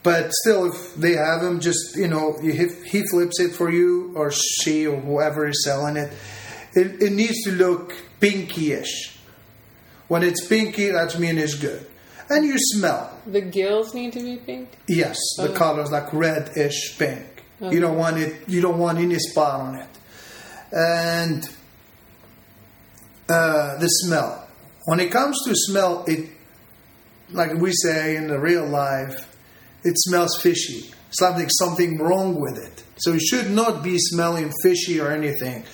but 0.02 0.33
still, 0.33 0.66
if 0.73 0.95
they 0.97 1.12
have 1.14 1.40
them, 1.42 1.61
just 1.61 1.97
you 1.97 2.09
know, 2.09 2.37
you 2.42 2.52
he 2.52 3.02
flips 3.09 3.40
it 3.40 3.52
for 3.54 3.71
you 3.71 4.12
or 4.14 4.31
she 4.31 4.87
or 4.87 5.00
whoever 5.00 5.47
is 5.49 5.64
selling 5.64 5.97
it. 5.97 6.12
It, 6.75 7.02
it 7.02 7.12
needs 7.12 7.43
to 7.45 7.52
look 7.52 7.95
pinkyish. 8.21 9.17
When 10.09 10.23
it's 10.23 10.47
pinky, 10.47 10.91
that 10.91 11.19
means 11.19 11.38
it's 11.41 11.55
good. 11.55 11.87
And 12.31 12.47
you 12.47 12.55
smell. 12.59 13.19
The 13.26 13.41
gills 13.43 13.95
need 13.95 14.12
to 14.14 14.21
be 14.21 14.37
pink? 14.37 14.69
Yes, 14.88 15.19
the 15.37 15.45
Okay. 15.45 15.55
color's 15.55 15.91
like 15.91 16.12
reddish 16.12 16.97
pink. 16.99 17.26
Okay. 17.61 17.75
You 17.75 17.81
don't 17.81 17.97
want 17.99 18.17
it. 18.19 18.49
You 18.49 18.61
don't 18.61 18.79
want 18.79 18.99
any 18.99 19.19
spot 19.19 19.61
on 19.61 19.75
it, 19.76 19.88
and 20.73 21.45
uh, 23.29 23.79
the 23.79 23.87
smell. 23.87 24.49
When 24.87 24.99
it 24.99 25.11
comes 25.12 25.38
to 25.47 25.52
smell, 25.55 26.05
it 26.09 26.29
like 27.31 27.55
we 27.55 27.73
say 27.73 28.17
in 28.17 28.29
the 28.29 28.38
real 28.38 28.67
life, 28.67 29.14
it 29.85 29.95
smells 29.97 30.41
fishy. 30.43 30.93
It's 31.09 31.21
like 31.21 31.49
something 31.59 31.99
wrong 31.99 32.41
with 32.41 32.59
it. 32.59 32.83
So 32.97 33.12
it 33.12 33.21
should 33.23 33.50
not 33.50 33.83
be 33.83 33.97
smelling 33.99 34.50
fishy 34.62 34.99
or 35.00 35.11
anything. 35.12 35.64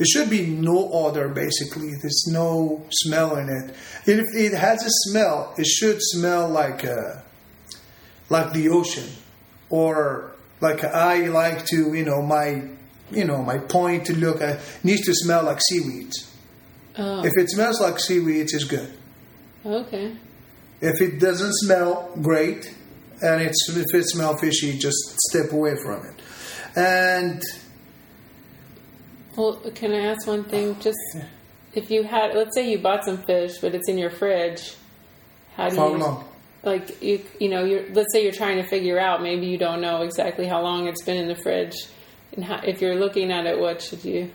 There 0.00 0.06
should 0.06 0.30
be 0.30 0.46
no 0.46 0.88
odor, 0.94 1.28
basically. 1.28 1.90
There's 2.00 2.24
no 2.26 2.86
smell 2.90 3.36
in 3.36 3.50
it. 3.50 3.74
If 4.06 4.24
it 4.34 4.56
has 4.56 4.82
a 4.82 4.88
smell, 5.10 5.52
it 5.58 5.66
should 5.66 5.98
smell 6.00 6.48
like 6.48 6.86
uh, 6.86 7.20
like 8.30 8.54
the 8.54 8.70
ocean, 8.70 9.10
or 9.68 10.32
like 10.62 10.82
I 10.84 11.26
like 11.28 11.66
to, 11.66 11.92
you 11.94 12.06
know, 12.06 12.22
my, 12.22 12.62
you 13.10 13.26
know, 13.26 13.42
my 13.42 13.58
point 13.58 14.06
to 14.06 14.16
look 14.16 14.40
at 14.40 14.60
needs 14.82 15.02
to 15.04 15.12
smell 15.14 15.44
like 15.44 15.60
seaweed. 15.60 16.12
Oh, 16.96 17.22
If 17.22 17.32
it 17.36 17.50
smells 17.50 17.78
like 17.78 17.98
seaweed, 17.98 18.48
it's 18.50 18.64
good. 18.64 18.90
okay. 19.66 20.16
If 20.80 21.02
it 21.02 21.20
doesn't 21.20 21.52
smell 21.56 22.10
great, 22.22 22.74
and 23.20 23.42
it's 23.42 23.68
if 23.68 23.84
it 23.94 24.04
smells 24.08 24.40
fishy, 24.40 24.78
just 24.78 24.96
step 25.28 25.52
away 25.52 25.74
from 25.84 26.06
it. 26.06 26.14
And 26.74 27.42
Well, 29.36 29.54
can 29.74 29.92
I 29.92 30.06
ask 30.06 30.26
one 30.26 30.44
thing? 30.44 30.78
Just 30.80 30.98
if 31.74 31.90
you 31.90 32.02
had, 32.02 32.34
let's 32.34 32.54
say 32.54 32.70
you 32.70 32.78
bought 32.78 33.04
some 33.04 33.18
fish, 33.18 33.58
but 33.58 33.74
it's 33.74 33.88
in 33.88 33.98
your 33.98 34.10
fridge. 34.10 34.74
How 35.56 35.68
do 35.68 35.76
how 35.76 35.88
you 35.92 35.96
long? 35.98 36.24
like 36.62 37.02
you? 37.02 37.22
You 37.38 37.48
know, 37.48 37.64
you're 37.64 37.88
let's 37.90 38.12
say 38.12 38.22
you're 38.22 38.32
trying 38.32 38.56
to 38.62 38.68
figure 38.68 38.98
out. 38.98 39.22
Maybe 39.22 39.46
you 39.46 39.58
don't 39.58 39.80
know 39.80 40.02
exactly 40.02 40.46
how 40.46 40.62
long 40.62 40.88
it's 40.88 41.02
been 41.04 41.16
in 41.16 41.28
the 41.28 41.36
fridge, 41.36 41.76
and 42.34 42.44
how, 42.44 42.60
if 42.64 42.80
you're 42.80 42.96
looking 42.96 43.30
at 43.30 43.46
it, 43.46 43.58
what 43.58 43.80
should 43.82 44.04
you? 44.04 44.30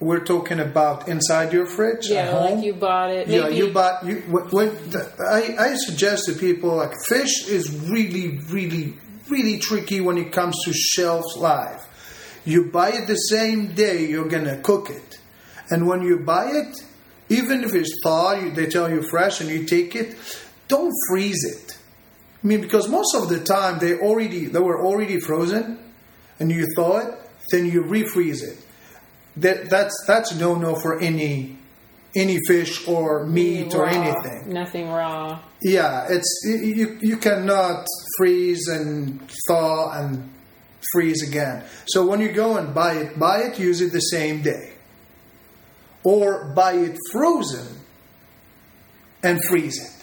We're 0.00 0.24
talking 0.24 0.60
about 0.60 1.08
inside 1.08 1.52
your 1.52 1.66
fridge 1.66 2.08
Yeah, 2.08 2.34
like 2.38 2.64
you 2.64 2.72
bought 2.72 3.10
it. 3.10 3.28
yeah, 3.28 3.48
you 3.48 3.68
bought. 3.70 4.04
You, 4.06 4.16
when 4.50 4.70
I, 5.20 5.56
I 5.58 5.74
suggest 5.74 6.24
to 6.26 6.32
people 6.32 6.74
like 6.76 6.92
fish 7.06 7.46
is 7.46 7.70
really, 7.70 8.38
really, 8.48 8.94
really 9.28 9.58
tricky 9.58 10.00
when 10.00 10.16
it 10.16 10.32
comes 10.32 10.56
to 10.64 10.72
shelf 10.72 11.24
life. 11.36 11.86
You 12.44 12.70
buy 12.70 12.90
it 12.90 13.06
the 13.06 13.16
same 13.16 13.74
day 13.74 14.06
you're 14.06 14.28
gonna 14.28 14.58
cook 14.58 14.90
it, 14.90 15.18
and 15.70 15.86
when 15.86 16.02
you 16.02 16.18
buy 16.18 16.50
it, 16.50 16.76
even 17.28 17.62
if 17.62 17.74
it's 17.74 17.94
thaw, 18.02 18.34
they 18.50 18.66
tell 18.66 18.90
you 18.90 19.02
fresh, 19.02 19.40
and 19.40 19.48
you 19.48 19.64
take 19.64 19.94
it. 19.94 20.16
Don't 20.68 20.92
freeze 21.08 21.44
it. 21.44 21.78
I 22.42 22.46
mean, 22.46 22.60
because 22.60 22.88
most 22.88 23.14
of 23.14 23.28
the 23.28 23.40
time 23.40 23.78
they 23.78 23.98
already 23.98 24.46
they 24.46 24.58
were 24.58 24.82
already 24.82 25.20
frozen, 25.20 25.78
and 26.38 26.50
you 26.50 26.66
thaw 26.74 26.98
it, 26.98 27.14
then 27.50 27.66
you 27.66 27.82
refreeze 27.82 28.42
it. 28.42 28.58
That 29.36 29.68
that's 29.68 29.94
that's 30.06 30.34
no 30.34 30.54
no 30.54 30.74
for 30.76 30.98
any 31.00 31.58
any 32.16 32.38
fish 32.46 32.86
or 32.88 33.26
meat 33.26 33.74
or 33.74 33.86
anything. 33.86 34.52
Nothing 34.52 34.90
raw. 34.90 35.40
Yeah, 35.62 36.06
it's 36.08 36.42
you 36.44 36.98
you 37.00 37.16
cannot 37.18 37.86
freeze 38.16 38.66
and 38.68 39.20
thaw 39.46 39.92
and 39.92 40.30
freeze 40.92 41.26
again. 41.26 41.64
So 41.86 42.06
when 42.06 42.20
you 42.20 42.32
go 42.32 42.56
and 42.56 42.74
buy 42.74 42.94
it, 42.94 43.18
buy 43.18 43.40
it, 43.40 43.58
use 43.58 43.80
it 43.80 43.92
the 43.92 44.00
same 44.00 44.42
day, 44.42 44.72
or 46.04 46.52
buy 46.54 46.72
it 46.72 46.96
frozen 47.12 47.80
and 49.22 49.40
freeze 49.48 49.78
it. 49.82 50.00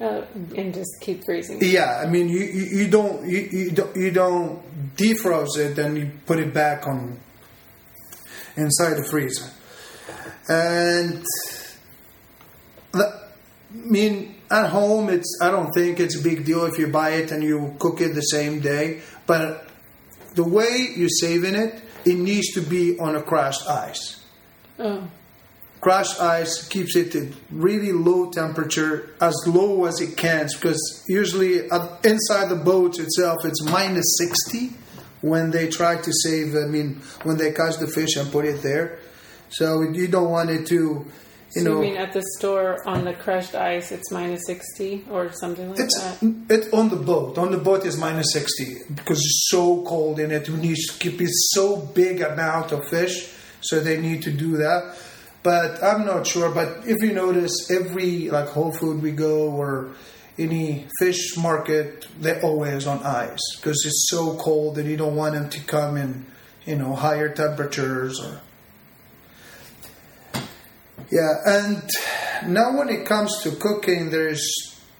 Uh, 0.00 0.26
and 0.56 0.74
just 0.74 0.90
keep 1.00 1.22
freezing. 1.24 1.58
Yeah, 1.62 2.02
I 2.04 2.10
mean 2.10 2.28
you, 2.28 2.40
you, 2.40 2.78
you 2.78 2.90
don't 2.90 3.28
you, 3.28 3.48
you 3.52 3.70
don't 3.70 3.96
you 3.96 4.10
don't 4.10 4.96
defrost 4.96 5.56
it, 5.56 5.76
then 5.76 5.94
you 5.94 6.10
put 6.26 6.40
it 6.40 6.52
back 6.52 6.86
on 6.88 7.16
inside 8.56 8.94
the 8.94 9.06
freezer, 9.08 9.48
and 10.48 11.24
the, 12.92 13.06
I 13.06 13.76
mean 13.76 14.34
at 14.50 14.70
home 14.70 15.10
it's 15.10 15.38
I 15.40 15.52
don't 15.52 15.70
think 15.72 16.00
it's 16.00 16.18
a 16.18 16.22
big 16.22 16.44
deal 16.44 16.64
if 16.64 16.76
you 16.76 16.88
buy 16.88 17.10
it 17.10 17.30
and 17.30 17.42
you 17.42 17.76
cook 17.78 18.00
it 18.00 18.14
the 18.14 18.20
same 18.20 18.58
day, 18.58 19.00
but 19.26 19.68
the 20.34 20.44
way 20.44 20.92
you're 20.96 21.08
saving 21.08 21.54
it, 21.54 21.82
it 22.04 22.16
needs 22.16 22.52
to 22.52 22.60
be 22.60 22.98
on 22.98 23.16
a 23.16 23.22
crushed 23.22 23.66
ice. 23.68 24.24
Oh, 24.78 25.08
Crushed 25.84 26.18
ice 26.18 26.66
keeps 26.66 26.96
it 26.96 27.14
at 27.14 27.28
really 27.50 27.92
low 27.92 28.30
temperature, 28.30 29.10
as 29.20 29.34
low 29.46 29.84
as 29.84 30.00
it 30.00 30.16
can, 30.16 30.48
because 30.54 31.04
usually 31.06 31.70
uh, 31.70 31.88
inside 32.02 32.48
the 32.48 32.56
boat 32.56 32.98
itself 32.98 33.44
it's 33.44 33.62
minus 33.64 34.16
60 34.16 34.72
when 35.20 35.50
they 35.50 35.68
try 35.68 35.96
to 35.96 36.10
save, 36.10 36.54
I 36.54 36.66
mean, 36.66 37.02
when 37.22 37.36
they 37.36 37.52
catch 37.52 37.76
the 37.76 37.86
fish 37.86 38.16
and 38.16 38.32
put 38.32 38.46
it 38.46 38.62
there. 38.62 38.98
So 39.50 39.82
you 39.82 40.08
don't 40.08 40.30
want 40.30 40.48
it 40.48 40.66
to, 40.68 41.04
you 41.54 41.62
so 41.62 41.68
know. 41.68 41.76
you 41.76 41.88
mean 41.90 41.96
at 41.96 42.12
the 42.12 42.22
store 42.38 42.86
on 42.86 43.04
the 43.04 43.12
crushed 43.14 43.54
ice 43.54 43.92
it's 43.92 44.10
minus 44.10 44.42
sixty 44.46 45.04
or 45.10 45.32
something 45.32 45.70
like 45.70 45.78
It's 45.80 46.00
that? 46.00 46.44
it's 46.50 46.72
on 46.72 46.88
the 46.88 46.96
boat. 46.96 47.38
On 47.38 47.50
the 47.50 47.58
boat 47.58 47.84
is 47.86 47.96
minus 47.98 48.32
sixty 48.32 48.78
because 48.94 49.18
it's 49.18 49.48
so 49.50 49.82
cold 49.84 50.18
in 50.20 50.30
it. 50.30 50.48
We 50.48 50.56
need 50.56 50.76
to 50.76 50.98
keep 50.98 51.20
it 51.20 51.30
so 51.54 51.76
big 51.76 52.20
amount 52.20 52.72
of 52.72 52.88
fish, 52.88 53.32
so 53.60 53.80
they 53.80 54.00
need 54.00 54.22
to 54.22 54.32
do 54.32 54.56
that. 54.58 54.96
But 55.42 55.82
I'm 55.82 56.06
not 56.06 56.26
sure. 56.26 56.50
But 56.50 56.86
if 56.86 57.02
you 57.02 57.12
notice, 57.12 57.70
every 57.70 58.30
like 58.30 58.48
Whole 58.48 58.72
Food 58.72 59.02
we 59.02 59.12
go 59.12 59.50
or 59.52 59.90
any 60.38 60.86
fish 60.98 61.36
market, 61.36 62.06
they're 62.18 62.42
always 62.42 62.86
on 62.86 63.02
ice 63.02 63.38
because 63.56 63.84
it's 63.86 64.06
so 64.08 64.36
cold 64.36 64.76
that 64.76 64.86
you 64.86 64.96
don't 64.96 65.14
want 65.14 65.34
them 65.34 65.48
to 65.50 65.60
come 65.60 65.96
in, 65.96 66.26
you 66.64 66.76
know, 66.76 66.94
higher 66.94 67.28
temperatures 67.28 68.18
or. 68.20 68.40
Yeah, 71.10 71.32
and 71.46 71.82
now 72.46 72.76
when 72.76 72.88
it 72.88 73.06
comes 73.06 73.42
to 73.42 73.52
cooking, 73.52 74.10
there's 74.10 74.44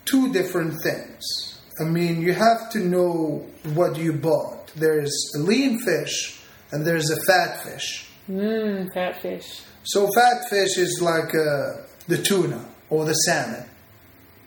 two 0.04 0.32
different 0.32 0.74
things. 0.82 1.60
I 1.80 1.84
mean, 1.84 2.22
you 2.22 2.32
have 2.32 2.70
to 2.72 2.78
know 2.78 3.46
what 3.74 3.96
you 3.96 4.12
bought. 4.12 4.68
There's 4.76 5.12
a 5.36 5.38
lean 5.40 5.80
fish 5.80 6.40
and 6.70 6.86
there's 6.86 7.10
a 7.10 7.20
fat 7.22 7.62
fish. 7.62 8.08
Mmm, 8.28 8.92
fat 8.92 9.20
fish. 9.20 9.62
So 9.84 10.08
fat 10.12 10.48
fish 10.48 10.78
is 10.78 11.00
like 11.02 11.34
uh, 11.34 11.82
the 12.06 12.18
tuna 12.22 12.64
or 12.90 13.04
the 13.04 13.12
salmon. 13.12 13.68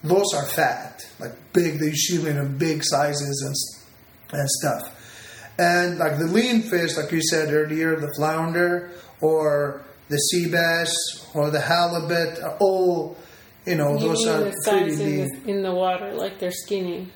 Those 0.04 0.34
are 0.34 0.46
fat, 0.46 1.06
like 1.20 1.34
big. 1.54 1.80
They 1.80 1.92
them 1.92 2.38
in 2.38 2.58
big 2.58 2.84
sizes 2.84 3.44
and 3.46 4.40
and 4.40 4.50
stuff. 4.50 4.94
And 5.60 5.98
like 5.98 6.20
the 6.20 6.28
lean 6.28 6.62
fish, 6.62 6.98
like 6.98 7.12
you 7.12 7.22
said 7.22 7.54
earlier, 7.54 8.00
the 8.00 8.14
flounder 8.16 8.92
or 9.22 9.84
the 10.10 10.18
sea 10.18 10.50
bass 10.50 10.94
or 11.34 11.52
the 11.52 11.62
halibut, 11.62 12.42
are 12.42 12.58
all 12.60 13.18
you 13.66 13.76
know. 13.76 13.94
You 13.94 14.10
those 14.10 14.28
are 14.28 14.44
the 14.46 14.54
pretty 14.64 15.22
in 15.22 15.28
the, 15.28 15.52
in 15.52 15.64
the 15.64 15.74
water, 15.74 16.14
like 16.14 16.40
they're 16.40 16.52
skinny. 16.52 17.10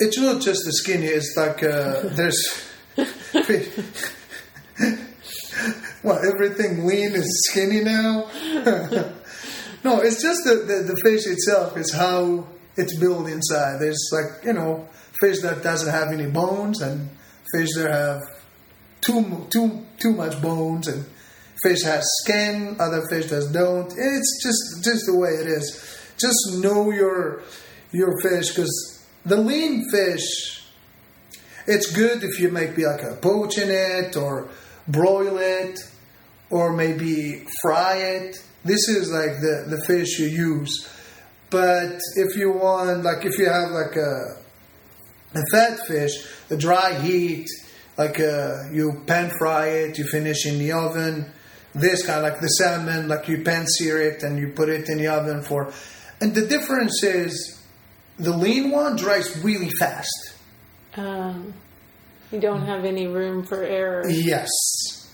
It's 0.00 0.18
not 0.18 0.42
just 0.42 0.64
the 0.64 0.72
skinny. 0.72 1.06
It's 1.06 1.34
like 1.36 1.62
uh, 1.62 2.00
there's. 2.04 2.70
well, 6.02 6.18
everything 6.24 6.86
lean 6.86 7.12
is 7.12 7.48
skinny 7.50 7.82
now. 7.82 8.28
no, 9.84 10.00
it's 10.00 10.22
just 10.22 10.40
the, 10.44 10.64
the 10.66 10.92
the 10.92 10.96
fish 11.04 11.26
itself. 11.26 11.76
is 11.76 11.92
how 11.92 12.46
it's 12.76 12.98
built 12.98 13.28
inside. 13.28 13.80
There's 13.80 14.10
like 14.12 14.44
you 14.44 14.52
know 14.52 14.88
fish 15.20 15.40
that 15.42 15.62
doesn't 15.62 15.92
have 15.92 16.12
any 16.12 16.26
bones 16.26 16.80
and 16.80 17.08
fish 17.52 17.70
that 17.76 17.90
have 17.90 18.22
too 19.00 19.46
too 19.50 19.86
too 19.98 20.12
much 20.12 20.40
bones 20.42 20.88
and 20.88 21.04
fish 21.64 21.82
has 21.82 22.04
skin. 22.22 22.76
Other 22.78 23.02
fish 23.08 23.26
does 23.26 23.50
don't. 23.50 23.90
It's 23.90 24.42
just 24.42 24.84
just 24.84 25.06
the 25.06 25.16
way 25.16 25.30
it 25.30 25.46
is. 25.46 25.66
Just 26.16 26.62
know 26.62 26.90
your 26.90 27.42
your 27.90 28.20
fish 28.20 28.50
because 28.50 29.04
the 29.24 29.36
lean 29.36 29.84
fish 29.90 30.60
it's 31.66 31.90
good 31.90 32.22
if 32.22 32.38
you 32.40 32.50
maybe 32.50 32.84
like 32.84 33.02
a 33.02 33.16
poach 33.16 33.56
in 33.56 33.70
it 33.70 34.16
or 34.16 34.48
broil 34.86 35.38
it 35.38 35.78
or 36.50 36.72
maybe 36.72 37.46
fry 37.62 37.96
it. 37.96 38.36
This 38.64 38.88
is 38.88 39.10
like 39.10 39.40
the, 39.40 39.64
the 39.74 39.82
fish 39.86 40.18
you 40.18 40.26
use. 40.26 40.88
But 41.48 42.00
if 42.16 42.36
you 42.36 42.52
want, 42.52 43.04
like 43.04 43.24
if 43.24 43.38
you 43.38 43.48
have 43.48 43.70
like 43.70 43.96
a, 43.96 44.36
a 45.34 45.42
fat 45.52 45.86
fish, 45.86 46.12
a 46.50 46.56
dry 46.56 47.00
heat 47.00 47.46
like 47.96 48.18
uh, 48.18 48.64
you 48.72 49.02
pan 49.06 49.30
fry 49.38 49.68
it, 49.68 49.98
you 49.98 50.04
finish 50.04 50.46
in 50.46 50.58
the 50.58 50.72
oven. 50.72 51.32
This 51.74 52.06
kind 52.06 52.24
of 52.24 52.32
like 52.32 52.40
the 52.40 52.48
salmon, 52.48 53.08
like 53.08 53.28
you 53.28 53.42
pan 53.42 53.66
sear 53.66 54.00
it 54.00 54.22
and 54.22 54.38
you 54.38 54.48
put 54.48 54.68
it 54.68 54.88
in 54.88 54.98
the 54.98 55.08
oven 55.08 55.42
for. 55.42 55.72
And 56.20 56.34
the 56.34 56.46
difference 56.46 57.02
is 57.02 57.60
the 58.18 58.36
lean 58.36 58.70
one 58.70 58.96
dries 58.96 59.42
really 59.42 59.70
fast. 59.78 60.34
Um, 60.96 61.52
you 62.30 62.40
don't 62.40 62.62
have 62.62 62.84
any 62.84 63.06
room 63.06 63.44
for 63.44 63.62
error. 63.62 64.08
Yes, 64.08 64.48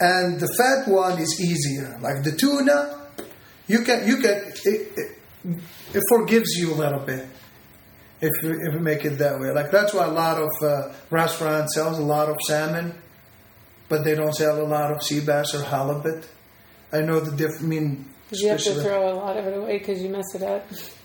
and 0.01 0.38
the 0.38 0.49
fat 0.59 0.90
one 0.90 1.18
is 1.18 1.40
easier. 1.40 1.99
Like 2.01 2.23
the 2.25 2.33
tuna, 2.33 3.09
you 3.66 3.83
can 3.83 4.07
you 4.07 4.18
can 4.18 4.53
it, 4.64 4.92
it, 4.94 5.18
it 5.94 6.03
forgives 6.11 6.51
you 6.57 6.75
a 6.75 6.77
little 6.77 7.01
bit 7.01 7.27
if 8.20 8.42
you, 8.42 8.51
if 8.51 8.75
you 8.75 8.81
make 8.81 9.05
it 9.05 9.18
that 9.18 9.40
way. 9.40 9.51
Like 9.51 9.70
that's 9.70 9.94
why 9.94 10.05
a 10.05 10.11
lot 10.11 10.40
of 10.40 10.51
uh, 10.62 10.92
restaurants 11.11 11.75
sells 11.75 11.99
a 11.99 12.03
lot 12.03 12.29
of 12.29 12.37
salmon, 12.46 12.94
but 13.88 14.05
they 14.05 14.14
don't 14.14 14.35
sell 14.35 14.61
a 14.61 14.66
lot 14.66 14.92
of 14.92 15.03
sea 15.03 15.20
bass 15.20 15.55
or 15.55 15.64
halibut. 15.64 16.29
I 16.92 17.00
know 17.00 17.20
the 17.20 17.37
diff. 17.37 17.61
I 17.61 17.62
mean, 17.62 18.07
You 18.33 18.48
have 18.48 18.62
to 18.62 18.83
throw 18.83 19.12
a 19.12 19.14
lot 19.14 19.37
of 19.37 19.46
it 19.46 19.57
away 19.57 19.79
because 19.79 20.03
you 20.03 20.09
mess 20.11 20.35
it 20.35 20.42
up. 20.42 20.66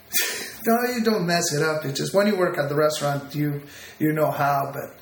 No, 0.67 0.91
you 0.95 1.03
don't 1.03 1.27
mess 1.27 1.53
it 1.53 1.61
up. 1.61 1.85
It's 1.85 1.99
just 1.99 2.11
when 2.15 2.25
you 2.25 2.35
work 2.35 2.57
at 2.57 2.69
the 2.69 2.75
restaurant, 2.75 3.35
you 3.35 3.61
you 3.99 4.13
know 4.13 4.31
how. 4.31 4.71
But 4.73 4.97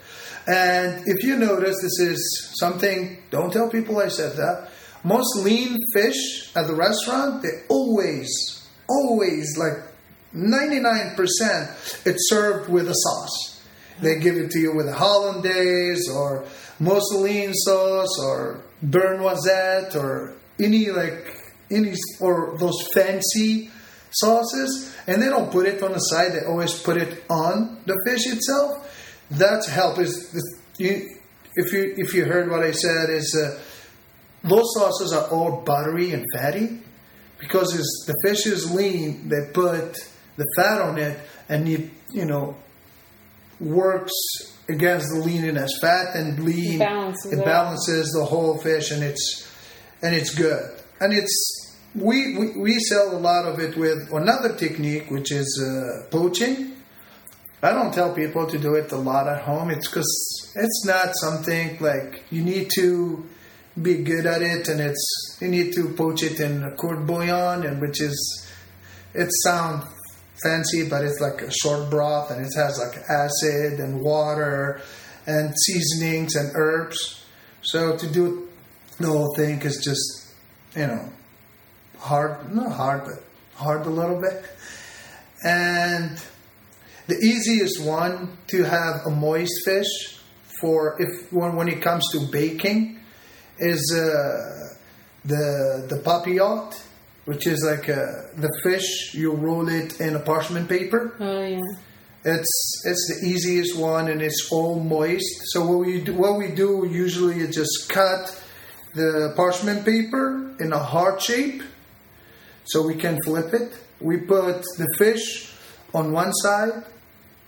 and 0.46 1.08
if 1.08 1.24
you 1.24 1.38
notice, 1.38 1.78
this 1.82 2.00
is 2.00 2.52
something. 2.60 3.24
Don't 3.30 3.52
tell 3.54 3.70
people 3.70 4.00
I 4.00 4.10
said 4.10 4.36
that. 4.36 4.72
Most 5.06 5.38
lean 5.38 5.80
fish 5.94 6.54
at 6.56 6.68
the 6.68 6.76
restaurant, 6.76 7.44
they 7.44 7.64
always, 7.70 8.68
always 8.90 9.58
like 9.58 9.88
ninety 10.34 10.80
nine 10.80 11.16
percent. 11.16 11.70
It's 12.06 12.30
served 12.30 12.70
with 12.70 12.90
a 12.90 12.96
sauce. 12.96 13.62
They 14.02 14.20
give 14.20 14.36
it 14.36 14.52
to 14.52 14.60
you 14.60 14.76
with 14.76 14.88
a 14.90 14.94
hollandaise 14.94 16.10
or 16.10 16.44
mousseline 16.80 17.54
sauce 17.54 18.20
or 18.20 18.64
beurre 18.84 19.18
noisette 19.18 19.96
or 19.96 20.34
any 20.60 20.90
like 20.90 21.38
any 21.72 21.94
or 22.20 22.56
those 22.60 22.88
fancy 22.94 23.72
sauces, 24.12 24.96
and 25.08 25.22
they 25.22 25.28
don't 25.28 25.52
put 25.52 25.66
it 25.66 25.82
on 25.82 25.92
the 25.92 26.00
side. 26.00 26.34
They 26.34 26.46
always 26.46 26.80
put 26.80 26.98
it 26.98 27.24
on 27.30 27.82
the 27.86 27.98
fish 28.08 28.28
itself. 28.28 28.90
That's 29.32 29.68
help. 29.68 30.00
Is 30.00 30.34
you 30.78 31.10
if 31.56 31.74
you 31.74 31.94
if 31.98 32.14
you 32.14 32.26
heard 32.26 32.50
what 32.50 32.64
I 32.64 32.72
said 32.72 33.10
is 33.10 33.36
uh, 33.36 33.60
those 34.48 34.66
sauces 34.76 35.14
are 35.14 35.28
all 35.30 35.62
buttery 35.62 36.12
and 36.12 36.26
fatty 36.34 36.80
because 37.40 37.78
it's, 37.78 38.06
the 38.08 38.16
fish 38.28 38.46
is 38.46 38.72
lean. 38.74 39.30
They 39.30 39.52
put 39.54 39.96
the 40.38 40.46
fat 40.56 40.82
on 40.82 40.98
it, 40.98 41.20
and 41.50 41.68
you 41.68 41.90
you 42.12 42.26
know 42.26 42.56
works 43.60 44.12
against 44.70 45.10
the 45.10 45.20
leanness. 45.20 45.78
Fat 45.82 46.16
and 46.16 46.44
lean 46.44 46.80
Balances 46.80 47.34
it 47.34 47.44
balances 47.46 48.12
the 48.12 48.26
whole 48.26 48.58
fish, 48.58 48.92
and 48.92 49.04
it's 49.04 49.53
and 50.04 50.14
it's 50.14 50.36
good. 50.36 50.70
And 51.00 51.14
it's 51.14 51.34
we, 51.96 52.38
we 52.38 52.58
we 52.58 52.80
sell 52.80 53.16
a 53.16 53.20
lot 53.20 53.46
of 53.46 53.60
it 53.60 53.76
with 53.78 54.12
another 54.12 54.54
technique, 54.56 55.10
which 55.10 55.32
is 55.32 55.50
uh, 55.64 56.08
poaching. 56.12 56.74
I 57.62 57.72
don't 57.72 57.94
tell 57.94 58.14
people 58.14 58.46
to 58.48 58.58
do 58.58 58.76
it 58.76 58.92
a 58.92 58.98
lot 58.98 59.28
at 59.28 59.44
home. 59.44 59.72
It's 59.72 59.88
because 59.88 60.52
it's 60.56 60.86
not 60.86 61.16
something 61.16 61.78
like 61.80 62.24
you 62.30 62.44
need 62.44 62.70
to 62.76 63.26
be 63.82 64.04
good 64.04 64.26
at 64.26 64.42
it, 64.42 64.68
and 64.68 64.82
it's 64.82 65.38
you 65.40 65.48
need 65.48 65.74
to 65.74 65.94
poach 65.94 66.24
it 66.24 66.40
in 66.40 66.64
a 66.64 66.72
court 66.76 67.08
bouillon, 67.08 67.66
and 67.66 67.80
which 67.80 68.02
is 68.02 68.52
it 69.14 69.30
sounds 69.44 69.86
fancy, 70.44 70.90
but 70.90 71.04
it's 71.06 71.22
like 71.22 71.42
a 71.42 71.52
short 71.52 71.90
broth, 71.90 72.32
and 72.32 72.46
it 72.46 72.52
has 72.56 72.78
like 72.80 72.98
acid 73.10 73.80
and 73.80 74.02
water 74.02 74.82
and 75.26 75.54
seasonings 75.66 76.36
and 76.36 76.52
herbs. 76.56 77.24
So 77.62 77.96
to 77.96 78.08
do 78.12 78.43
the 79.00 79.08
whole 79.08 79.34
thing 79.36 79.62
is 79.62 79.84
just 79.84 80.34
you 80.76 80.88
know 80.88 81.10
hard, 82.00 82.54
not 82.54 82.72
hard, 82.72 83.06
but 83.06 83.24
hard 83.56 83.86
a 83.86 83.90
little 83.90 84.20
bit, 84.20 84.44
and 85.44 86.22
the 87.08 87.16
easiest 87.16 87.84
one 87.84 88.38
to 88.48 88.64
have 88.64 89.06
a 89.06 89.10
moist 89.10 89.54
fish 89.66 90.20
for 90.62 90.96
if 91.00 91.32
when, 91.32 91.56
when 91.56 91.68
it 91.68 91.82
comes 91.82 92.10
to 92.12 92.20
baking 92.32 93.00
is 93.60 93.94
uh, 93.96 94.76
the 95.26 95.86
the 95.90 96.02
papillote, 96.04 96.82
which 97.26 97.48
is 97.48 97.64
like 97.64 97.90
uh 97.90 97.96
the 98.38 98.50
fish 98.64 99.14
you 99.14 99.34
roll 99.34 99.68
it 99.70 100.00
in 100.00 100.16
a 100.16 100.20
parchment 100.20 100.70
paper. 100.70 101.16
Oh 101.20 101.42
yeah. 101.42 101.62
It's 102.26 102.84
it's 102.86 103.20
the 103.22 103.28
easiest 103.28 103.78
one 103.78 104.10
and 104.10 104.22
it's 104.22 104.50
all 104.52 104.80
moist. 104.80 105.26
So 105.52 105.66
what 105.66 105.86
we 105.86 106.02
do, 106.02 106.14
what 106.14 106.38
we 106.38 106.52
do 106.52 106.88
usually 106.90 107.40
is 107.40 107.56
just 107.56 107.90
cut 107.90 108.43
the 108.94 109.34
parchment 109.36 109.86
paper 109.86 110.56
in 110.60 110.72
a 110.72 110.80
heart 110.80 111.22
shape, 111.22 111.62
so 112.66 112.86
we 112.86 112.96
can 112.96 113.20
flip 113.26 113.54
it. 113.54 113.74
We 114.00 114.18
put 114.18 114.62
the 114.78 114.88
fish 114.98 115.54
on 115.94 116.12
one 116.12 116.34
side 116.34 116.84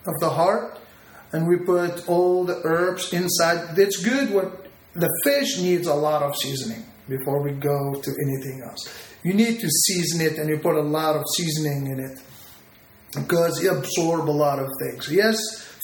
of 0.08 0.14
the 0.20 0.30
heart, 0.30 0.80
and 1.32 1.48
we 1.48 1.58
put 1.58 2.08
all 2.08 2.46
the 2.46 2.62
herbs 2.64 3.14
inside. 3.14 3.78
It's 3.78 4.04
good. 4.04 4.34
What 4.34 4.68
the 4.94 5.10
fish 5.24 5.60
needs 5.60 5.88
a 5.88 5.94
lot 5.94 6.24
of 6.24 6.36
seasoning 6.36 6.86
before 7.08 7.42
we 7.42 7.52
go 7.52 7.94
to 8.02 8.12
anything 8.12 8.62
else. 8.68 8.88
You 9.24 9.34
need 9.34 9.60
to 9.60 9.70
season 9.70 10.22
it, 10.22 10.38
and 10.38 10.50
you 10.50 10.58
put 10.58 10.76
a 10.76 10.82
lot 10.82 11.16
of 11.16 11.24
seasoning 11.36 11.88
in 11.88 12.00
it 12.00 12.20
because 13.16 13.64
it 13.64 13.72
absorb 13.72 14.30
a 14.30 14.32
lot 14.32 14.60
of 14.60 14.68
things. 14.82 15.12
Yes, 15.12 15.38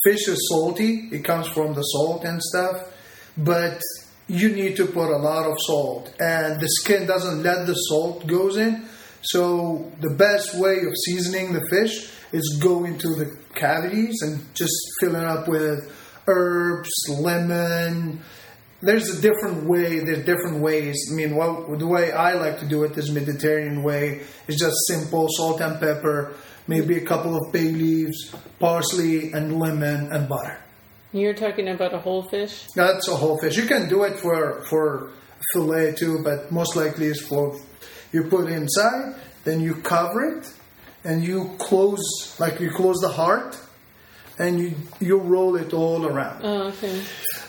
fish 0.03 0.27
is 0.27 0.49
salty; 0.49 1.09
it 1.11 1.23
comes 1.23 1.47
from 1.47 1.73
the 1.73 1.81
salt 1.81 2.23
and 2.23 2.41
stuff, 2.41 2.93
but 3.37 3.81
you 4.31 4.49
need 4.55 4.77
to 4.77 4.85
put 4.85 5.09
a 5.09 5.17
lot 5.17 5.45
of 5.45 5.57
salt, 5.59 6.13
and 6.17 6.61
the 6.61 6.69
skin 6.69 7.05
doesn't 7.05 7.43
let 7.43 7.67
the 7.67 7.73
salt 7.73 8.25
goes 8.25 8.55
in. 8.55 8.85
So 9.23 9.91
the 9.99 10.15
best 10.15 10.55
way 10.55 10.77
of 10.77 10.93
seasoning 11.05 11.51
the 11.51 11.61
fish 11.69 12.09
is 12.31 12.59
go 12.63 12.85
into 12.85 13.09
the 13.09 13.37
cavities 13.53 14.15
and 14.21 14.41
just 14.55 14.73
fill 15.01 15.17
it 15.17 15.25
up 15.25 15.49
with 15.49 15.91
herbs, 16.27 16.89
lemon. 17.09 18.21
There's 18.79 19.09
a 19.09 19.21
different 19.21 19.65
way. 19.65 19.99
There's 19.99 20.25
different 20.25 20.59
ways. 20.59 21.09
I 21.11 21.15
mean, 21.15 21.35
well, 21.35 21.67
the 21.77 21.85
way 21.85 22.13
I 22.13 22.33
like 22.33 22.57
to 22.59 22.65
do 22.65 22.83
it 22.85 22.97
is 22.97 23.11
Mediterranean 23.11 23.83
way. 23.83 24.21
It's 24.47 24.59
just 24.59 24.75
simple 24.87 25.27
salt 25.29 25.59
and 25.59 25.77
pepper, 25.77 26.33
maybe 26.67 26.97
a 26.97 27.05
couple 27.05 27.35
of 27.35 27.51
bay 27.51 27.69
leaves, 27.69 28.33
parsley, 28.59 29.33
and 29.33 29.59
lemon 29.59 30.09
and 30.13 30.29
butter. 30.29 30.57
You're 31.13 31.33
talking 31.33 31.67
about 31.67 31.93
a 31.93 31.99
whole 31.99 32.23
fish. 32.23 32.65
That's 32.75 33.07
a 33.07 33.15
whole 33.15 33.37
fish. 33.39 33.57
You 33.57 33.65
can 33.65 33.89
do 33.89 34.03
it 34.03 34.17
for 34.17 34.63
for 34.69 35.11
fillet 35.53 35.93
too, 35.93 36.21
but 36.23 36.51
most 36.51 36.75
likely 36.75 37.07
it's 37.07 37.21
for 37.21 37.59
you 38.13 38.23
put 38.23 38.49
it 38.49 38.53
inside, 38.53 39.15
then 39.43 39.61
you 39.61 39.75
cover 39.75 40.37
it, 40.37 40.53
and 41.03 41.23
you 41.23 41.55
close 41.57 42.35
like 42.39 42.59
you 42.59 42.71
close 42.71 42.97
the 43.01 43.09
heart, 43.09 43.59
and 44.39 44.59
you 44.59 44.75
you 44.99 45.17
roll 45.17 45.55
it 45.55 45.73
all 45.73 46.05
around. 46.05 46.41
Oh, 46.43 46.67
okay. 46.69 47.03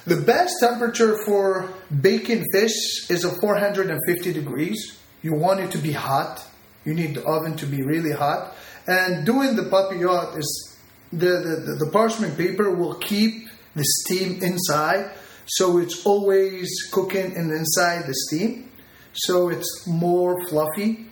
The 0.07 0.17
best 0.17 0.55
temperature 0.59 1.17
for 1.25 1.73
baking 2.01 2.45
fish 2.53 3.09
is 3.11 3.25
a 3.25 3.31
450 3.41 4.33
degrees. 4.33 4.99
You 5.23 5.35
want 5.35 5.61
it 5.61 5.71
to 5.73 5.79
be 5.79 5.93
hot. 5.93 6.45
You 6.85 6.95
need 6.95 7.15
the 7.15 7.25
oven 7.25 7.57
to 7.59 7.67
be 7.67 7.83
really 7.83 8.11
hot. 8.11 8.57
And 8.89 9.25
doing 9.25 9.55
the 9.55 9.63
papillote 9.63 10.37
is 10.37 10.77
the, 11.13 11.27
the, 11.27 11.63
the, 11.67 11.85
the 11.85 11.91
parchment 11.93 12.37
paper 12.37 12.75
will 12.75 12.95
keep 12.95 13.42
the 13.75 13.85
steam 13.85 14.43
inside. 14.43 15.11
So 15.47 15.79
it's 15.79 16.07
always 16.07 16.71
cooking 16.93 17.33
in 17.33 17.51
inside 17.51 18.07
the 18.07 18.15
steam. 18.15 18.71
So 19.13 19.49
it's 19.49 19.87
more 19.87 20.47
fluffy. 20.49 21.07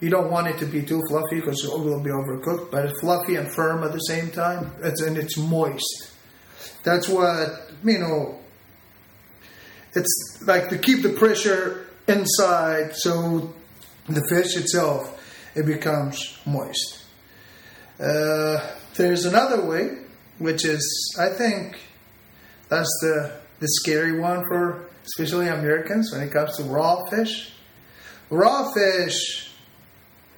You 0.00 0.10
don't 0.10 0.30
want 0.30 0.48
it 0.48 0.58
to 0.58 0.66
be 0.66 0.82
too 0.82 1.02
fluffy 1.08 1.40
because 1.40 1.64
it 1.64 1.70
will 1.70 2.02
be 2.02 2.10
overcooked, 2.10 2.70
but 2.70 2.84
it's 2.84 3.00
fluffy 3.00 3.36
and 3.36 3.50
firm 3.50 3.82
at 3.82 3.92
the 3.92 3.98
same 4.00 4.30
time. 4.30 4.72
It's, 4.82 5.00
and 5.00 5.16
it's 5.16 5.38
moist. 5.38 6.12
That's 6.82 7.08
what 7.08 7.70
you 7.84 7.98
know. 7.98 8.38
It's 9.94 10.42
like 10.46 10.68
to 10.68 10.78
keep 10.78 11.02
the 11.02 11.10
pressure 11.10 11.86
inside, 12.06 12.94
so 12.94 13.54
the 14.08 14.22
fish 14.28 14.56
itself 14.56 15.12
it 15.54 15.64
becomes 15.64 16.38
moist. 16.44 17.02
Uh, 17.98 18.58
there's 18.94 19.24
another 19.24 19.64
way, 19.64 19.98
which 20.38 20.66
is 20.66 21.16
I 21.18 21.30
think 21.30 21.78
that's 22.68 22.90
the 23.02 23.32
the 23.60 23.68
scary 23.68 24.18
one 24.20 24.42
for 24.48 24.88
especially 25.04 25.48
Americans 25.48 26.12
when 26.12 26.20
it 26.22 26.30
comes 26.32 26.56
to 26.56 26.64
raw 26.64 27.04
fish. 27.06 27.52
Raw 28.28 28.72
fish, 28.72 29.52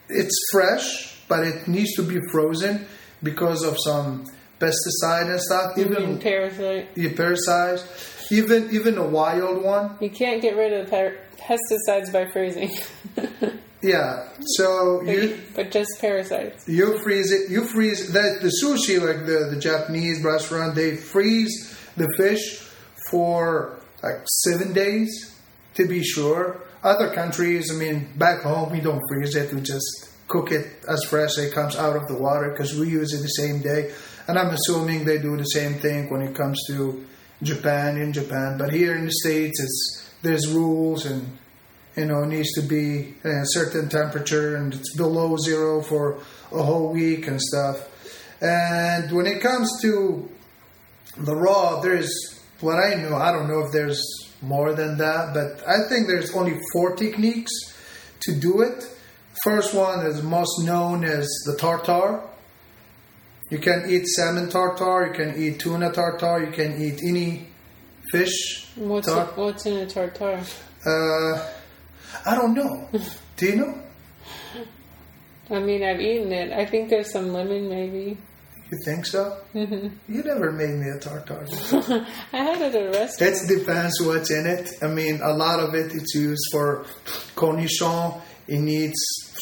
it's 0.08 0.36
fresh, 0.52 1.16
but 1.26 1.46
it 1.46 1.66
needs 1.68 1.94
to 1.94 2.02
be 2.02 2.18
frozen 2.30 2.86
because 3.22 3.64
of 3.64 3.76
some 3.82 4.24
pesticide 4.60 5.30
and 5.30 5.40
stuff. 5.40 5.78
Even 5.78 6.18
parasite. 6.18 6.94
the 6.94 7.12
parasites, 7.14 8.30
even 8.30 8.68
even 8.72 8.98
a 8.98 9.06
wild 9.06 9.62
one. 9.62 9.96
You 10.00 10.10
can't 10.10 10.42
get 10.42 10.56
rid 10.56 10.72
of 10.72 10.90
par- 10.90 11.14
pesticides 11.38 12.12
by 12.12 12.30
freezing, 12.30 12.70
Yeah. 13.82 14.28
So 14.56 15.02
but, 15.04 15.14
you 15.14 15.38
but 15.54 15.70
just 15.70 15.98
parasites. 16.00 16.68
you 16.68 16.98
freeze 17.02 17.30
it. 17.32 17.48
You 17.50 17.64
freeze 17.64 18.12
that 18.12 18.40
the 18.42 18.52
sushi 18.62 19.00
like 19.00 19.24
the 19.24 19.48
the 19.54 19.58
Japanese 19.60 20.22
restaurant. 20.22 20.74
They 20.74 20.96
freeze 20.96 21.67
the 21.98 22.12
fish 22.16 22.60
for 23.10 23.80
like 24.02 24.26
seven 24.44 24.72
days 24.72 25.40
to 25.74 25.86
be 25.86 26.02
sure. 26.02 26.60
Other 26.82 27.12
countries, 27.12 27.70
I 27.72 27.74
mean, 27.74 28.08
back 28.16 28.42
home 28.42 28.70
we 28.70 28.80
don't 28.80 29.02
freeze 29.08 29.34
it; 29.34 29.52
we 29.52 29.60
just 29.60 30.10
cook 30.28 30.52
it 30.52 30.66
as 30.88 31.04
fresh 31.04 31.38
as 31.38 31.44
it 31.44 31.54
comes 31.54 31.74
out 31.76 31.96
of 31.96 32.06
the 32.06 32.16
water 32.16 32.50
because 32.50 32.78
we 32.78 32.88
use 32.88 33.12
it 33.12 33.22
the 33.22 33.28
same 33.28 33.60
day. 33.60 33.92
And 34.28 34.38
I'm 34.38 34.54
assuming 34.54 35.04
they 35.04 35.18
do 35.18 35.36
the 35.36 35.44
same 35.44 35.74
thing 35.74 36.10
when 36.10 36.22
it 36.22 36.34
comes 36.34 36.58
to 36.68 37.04
Japan 37.42 37.96
in 37.96 38.12
Japan. 38.12 38.58
But 38.58 38.72
here 38.72 38.94
in 38.94 39.06
the 39.06 39.12
states, 39.12 39.60
it's 39.60 40.12
there's 40.22 40.48
rules 40.48 41.06
and 41.06 41.38
you 41.96 42.04
know 42.04 42.22
it 42.22 42.28
needs 42.28 42.52
to 42.54 42.62
be 42.62 43.14
a 43.24 43.44
certain 43.44 43.88
temperature 43.88 44.56
and 44.56 44.74
it's 44.74 44.96
below 44.96 45.36
zero 45.36 45.80
for 45.82 46.18
a 46.52 46.62
whole 46.62 46.92
week 46.92 47.26
and 47.26 47.40
stuff. 47.40 47.88
And 48.40 49.10
when 49.12 49.26
it 49.26 49.40
comes 49.40 49.80
to 49.82 50.28
the 51.18 51.34
raw, 51.34 51.80
there's 51.80 52.10
what 52.60 52.76
I 52.76 52.94
know. 52.94 53.16
I 53.16 53.32
don't 53.32 53.48
know 53.48 53.60
if 53.60 53.72
there's 53.72 54.02
more 54.42 54.74
than 54.74 54.98
that, 54.98 55.34
but 55.34 55.66
I 55.66 55.88
think 55.88 56.06
there's 56.06 56.34
only 56.34 56.58
four 56.72 56.96
techniques 56.96 57.52
to 58.20 58.34
do 58.34 58.62
it. 58.62 58.84
First 59.44 59.74
one 59.74 60.04
is 60.06 60.22
most 60.22 60.64
known 60.64 61.04
as 61.04 61.28
the 61.46 61.56
tartar. 61.56 62.22
You 63.50 63.58
can 63.58 63.88
eat 63.88 64.06
salmon 64.06 64.50
tartar, 64.50 65.06
you 65.06 65.12
can 65.12 65.42
eat 65.42 65.60
tuna 65.60 65.90
tartar, 65.90 66.44
you 66.44 66.52
can 66.52 66.80
eat 66.80 67.00
any 67.02 67.48
fish. 68.10 68.68
What's, 68.76 69.06
tar- 69.06 69.24
a, 69.24 69.40
what's 69.40 69.64
in 69.66 69.78
a 69.78 69.86
tartar? 69.86 70.40
Uh, 70.84 71.48
I 72.26 72.34
don't 72.34 72.54
know. 72.54 72.88
Do 73.36 73.46
you 73.46 73.56
know? 73.56 73.82
I 75.50 75.60
mean, 75.60 75.82
I've 75.82 76.00
eaten 76.00 76.32
it. 76.32 76.52
I 76.52 76.66
think 76.66 76.90
there's 76.90 77.10
some 77.10 77.32
lemon, 77.32 77.68
maybe. 77.68 78.18
You 78.70 78.78
think 78.84 79.06
so? 79.06 79.38
Mm-hmm. 79.54 80.12
You 80.12 80.22
never 80.24 80.52
made 80.52 80.74
me 80.74 80.90
a 80.90 80.98
tartar. 80.98 81.46
I 82.32 82.36
had 82.36 82.60
it 82.60 82.74
at 82.74 82.86
a 82.86 82.90
restaurant. 82.90 83.34
It 83.34 83.58
depends 83.58 84.00
what's 84.02 84.30
in 84.30 84.46
it. 84.46 84.70
I 84.82 84.88
mean, 84.88 85.20
a 85.22 85.32
lot 85.32 85.60
of 85.60 85.74
it 85.74 85.94
it's 85.94 86.14
used 86.14 86.44
for 86.52 86.84
cornichon. 87.34 88.20
It 88.46 88.60
needs 88.60 88.98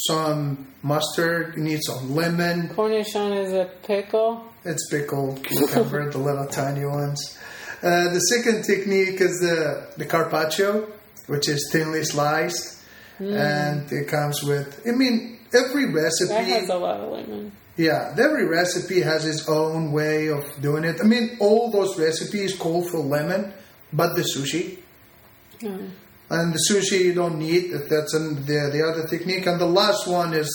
some 0.07 0.69
mustard. 0.83 1.55
It 1.57 1.61
needs 1.61 1.87
some 1.87 2.15
lemon. 2.15 2.69
Cornichon 2.69 3.45
is 3.45 3.53
a 3.53 3.65
pickle. 3.83 4.45
It's 4.65 4.89
pickled 4.91 5.45
cucumber, 5.45 6.11
the 6.11 6.19
little 6.19 6.47
tiny 6.47 6.85
ones. 6.85 7.37
Uh, 7.83 8.13
the 8.13 8.21
second 8.21 8.65
technique 8.65 9.21
is 9.21 9.39
the 9.41 9.89
the 9.97 10.05
carpaccio, 10.05 10.89
which 11.27 11.49
is 11.49 11.69
thinly 11.73 12.05
sliced, 12.05 12.81
and 13.19 13.91
it 13.93 14.09
comes 14.09 14.43
with. 14.43 14.83
I 14.87 14.93
mean, 14.93 15.41
every 15.53 15.87
recipe. 15.93 16.29
That 16.29 16.45
has 16.45 16.69
a 16.69 16.77
lot 16.77 17.01
of 17.01 17.11
lemon. 17.13 17.53
Yeah, 17.77 18.15
every 18.19 18.47
recipe 18.47 19.01
has 19.03 19.27
its 19.27 19.49
own 19.49 19.93
way 19.93 20.29
of 20.29 20.45
doing 20.63 20.85
it. 20.85 20.97
I 21.01 21.05
mean, 21.05 21.37
all 21.41 21.71
those 21.71 21.99
recipes 21.99 22.57
call 22.57 22.83
for 22.83 22.99
lemon, 22.99 23.53
but 23.93 24.15
the 24.15 24.23
sushi. 24.23 24.79
Mm. 25.61 25.91
And 26.31 26.55
the 26.55 26.59
sushi 26.71 27.05
you 27.05 27.15
don't 27.15 27.39
need. 27.39 27.73
That's 27.73 28.15
in 28.15 28.37
the, 28.37 28.71
the 28.73 28.83
other 28.83 29.07
technique. 29.07 29.47
And 29.47 29.61
the 29.61 29.67
last 29.67 30.09
one 30.09 30.33
is 30.33 30.51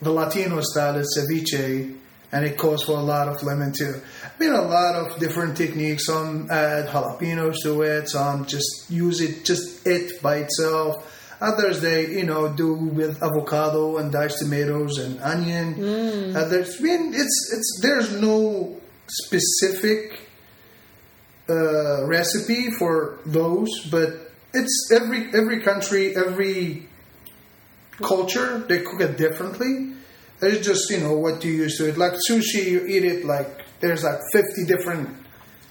the 0.00 0.10
Latino 0.10 0.60
style 0.62 0.96
is 0.96 1.16
ceviche, 1.16 1.96
and 2.32 2.44
it 2.44 2.58
calls 2.58 2.82
for 2.82 2.98
a 2.98 3.02
lot 3.02 3.28
of 3.28 3.42
lemon 3.44 3.72
too. 3.72 4.02
I 4.24 4.42
mean, 4.42 4.52
a 4.52 4.62
lot 4.62 4.96
of 4.96 5.20
different 5.20 5.56
techniques. 5.56 6.06
Some 6.06 6.50
add 6.50 6.88
jalapenos 6.88 7.62
to 7.62 7.82
it. 7.82 8.08
Some 8.08 8.46
just 8.46 8.90
use 8.90 9.20
it, 9.20 9.44
just 9.44 9.86
it 9.86 10.20
by 10.20 10.38
itself. 10.38 11.08
Others 11.42 11.80
they, 11.80 12.06
you 12.18 12.24
know, 12.24 12.48
do 12.52 12.72
with 12.74 13.20
avocado 13.22 13.96
and 13.98 14.12
diced 14.12 14.38
tomatoes 14.38 14.98
and 14.98 15.20
onion. 15.20 16.36
Others, 16.36 16.76
I 16.78 16.82
mean, 16.82 17.12
it's 17.14 17.36
it's 17.52 17.80
there's 17.82 18.12
no 18.20 18.80
specific 19.08 20.20
uh, 21.48 22.06
recipe 22.06 22.70
for 22.78 23.18
those, 23.26 23.68
but 23.90 24.30
it's 24.54 24.90
every 24.92 25.28
every 25.34 25.60
country, 25.62 26.14
every 26.16 26.88
culture 28.00 28.58
they 28.68 28.80
cook 28.82 29.00
it 29.00 29.16
differently. 29.16 29.94
It's 30.40 30.64
just 30.64 30.90
you 30.90 31.00
know 31.00 31.14
what 31.14 31.44
you 31.44 31.52
used 31.52 31.78
to 31.78 31.88
it. 31.88 31.98
Like 31.98 32.12
sushi, 32.28 32.64
you 32.64 32.86
eat 32.86 33.04
it 33.04 33.24
like 33.24 33.64
there's 33.80 34.04
like 34.04 34.20
fifty 34.32 34.64
different 34.64 35.08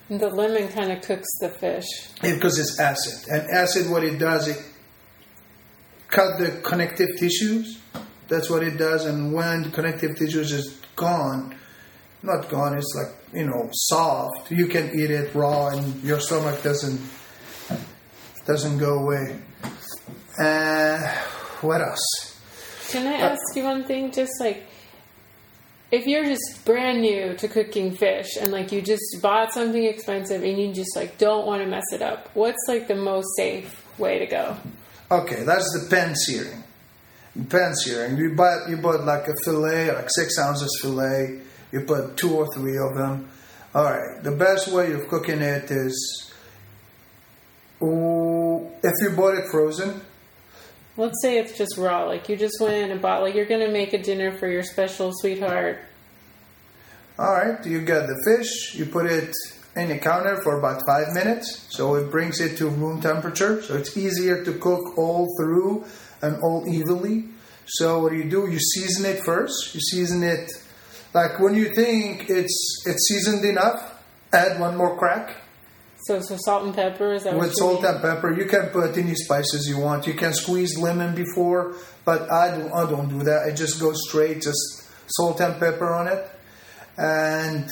The 0.09 0.27
lemon 0.27 0.67
kind 0.67 0.91
of 0.91 1.01
cooks 1.01 1.29
the 1.39 1.49
fish. 1.49 1.85
because 2.21 2.59
it's 2.59 2.77
acid, 2.79 3.29
and 3.29 3.49
acid 3.51 3.89
what 3.89 4.03
it 4.03 4.17
does 4.19 4.49
it 4.49 4.59
cut 6.11 6.37
the 6.37 6.51
connective 6.61 7.17
tissues. 7.17 7.79
That's 8.27 8.49
what 8.49 8.63
it 8.63 8.77
does, 8.77 9.05
and 9.05 9.33
when 9.33 9.63
the 9.63 9.69
connective 9.69 10.15
tissues 10.15 10.51
is 10.51 10.79
gone, 10.95 11.55
not 12.21 12.47
gone, 12.49 12.77
it's 12.77 12.93
like 12.95 13.15
you 13.33 13.45
know 13.45 13.69
soft. 13.73 14.51
You 14.51 14.67
can 14.67 14.91
eat 14.97 15.09
it 15.09 15.33
raw, 15.33 15.69
and 15.69 16.03
your 16.03 16.19
stomach 16.19 16.61
doesn't 16.61 17.01
doesn't 18.45 18.77
go 18.77 18.99
away. 18.99 19.39
Uh, 20.37 20.99
what 21.61 21.81
else? 21.81 22.39
Can 22.89 23.07
I 23.07 23.17
ask 23.17 23.41
you 23.55 23.63
one 23.63 23.83
thing? 23.83 24.11
Just 24.11 24.31
like, 24.39 24.63
if 25.91 26.07
you're 26.07 26.25
just 26.25 26.63
brand 26.65 27.01
new 27.01 27.35
to 27.35 27.47
cooking 27.47 27.95
fish 27.95 28.37
and 28.39 28.51
like 28.51 28.71
you 28.71 28.81
just 28.81 29.17
bought 29.21 29.53
something 29.53 29.83
expensive 29.83 30.43
and 30.43 30.57
you 30.57 30.73
just 30.73 30.95
like 30.95 31.17
don't 31.17 31.45
want 31.45 31.61
to 31.61 31.67
mess 31.67 31.85
it 31.93 32.01
up, 32.01 32.29
what's 32.33 32.63
like 32.67 32.87
the 32.87 32.95
most 32.95 33.27
safe 33.35 33.85
way 33.97 34.19
to 34.19 34.25
go? 34.25 34.57
Okay, 35.11 35.43
that's 35.43 35.69
the 35.77 35.93
pan 35.93 36.15
searing. 36.15 36.63
Pan 37.49 37.75
searing. 37.75 38.17
You 38.17 38.33
buy 38.33 38.67
you 38.69 38.77
bought 38.77 39.03
like 39.03 39.27
a 39.27 39.33
fillet, 39.43 39.93
like 39.93 40.07
six 40.09 40.39
ounces 40.39 40.79
fillet. 40.81 41.41
You 41.73 41.81
put 41.81 42.15
two 42.15 42.33
or 42.33 42.47
three 42.53 42.77
of 42.77 42.95
them. 42.95 43.29
All 43.75 43.83
right. 43.83 44.23
The 44.23 44.31
best 44.31 44.69
way 44.69 44.93
of 44.93 45.09
cooking 45.09 45.41
it 45.41 45.69
is, 45.69 46.31
ooh, 47.81 48.69
if 48.81 48.93
you 49.01 49.09
bought 49.15 49.35
it 49.35 49.49
frozen. 49.51 49.99
Let's 50.95 51.21
say 51.21 51.39
it's 51.39 51.57
just 51.57 51.77
raw. 51.77 52.05
Like 52.05 52.29
you 52.29 52.37
just 52.37 52.61
went 52.61 52.91
and 52.91 53.01
bought, 53.01 53.21
like 53.21 53.35
you're 53.35 53.45
gonna 53.45 53.71
make 53.71 53.91
a 53.91 54.01
dinner 54.01 54.37
for 54.37 54.47
your 54.47 54.63
special 54.63 55.11
sweetheart. 55.13 55.79
All 57.19 57.33
right. 57.33 57.65
You 57.65 57.81
get 57.81 58.07
the 58.07 58.17
fish. 58.25 58.75
You 58.75 58.85
put 58.85 59.07
it 59.07 59.33
in 59.75 59.89
the 59.89 59.97
counter 59.97 60.41
for 60.43 60.59
about 60.59 60.81
five 60.85 61.13
minutes, 61.13 61.67
so 61.69 61.95
it 61.95 62.11
brings 62.11 62.39
it 62.41 62.57
to 62.57 62.67
room 62.67 63.01
temperature. 63.01 63.61
So 63.61 63.75
it's 63.75 63.95
easier 63.95 64.43
to 64.43 64.53
cook 64.53 64.97
all 64.97 65.27
through 65.39 65.85
and 66.21 66.41
all 66.43 66.67
evenly. 66.67 67.25
So 67.65 68.01
what 68.01 68.11
do 68.11 68.17
you 68.17 68.29
do? 68.29 68.49
You 68.51 68.59
season 68.59 69.05
it 69.05 69.23
first. 69.23 69.73
You 69.73 69.79
season 69.79 70.23
it 70.23 70.51
like 71.13 71.39
when 71.39 71.55
you 71.55 71.73
think 71.73 72.29
it's 72.29 72.83
it's 72.85 73.07
seasoned 73.07 73.45
enough. 73.45 73.99
Add 74.33 74.59
one 74.61 74.77
more 74.77 74.97
crack 74.97 75.35
So, 76.07 76.21
so 76.21 76.37
salt 76.37 76.63
and 76.63 76.73
pepper 76.73 77.13
is 77.13 77.23
that 77.23 77.35
with 77.37 77.53
salt 77.53 77.83
mean? 77.83 77.91
and 77.93 78.01
pepper. 78.01 78.31
You 78.33 78.45
can 78.45 78.69
put 78.69 78.97
any 78.97 79.13
spices 79.15 79.67
you 79.67 79.77
want. 79.77 80.07
You 80.07 80.13
can 80.13 80.33
squeeze 80.33 80.77
lemon 80.77 81.13
before, 81.15 81.75
but 82.05 82.31
I 82.31 82.51
don't. 82.57 82.71
I 82.73 82.89
don't 82.89 83.09
do 83.09 83.23
that. 83.23 83.43
I 83.47 83.51
just 83.51 83.79
go 83.79 83.91
straight, 83.93 84.41
just 84.41 84.89
salt 85.07 85.39
and 85.41 85.59
pepper 85.59 85.93
on 85.93 86.07
it, 86.07 86.29
and 86.97 87.69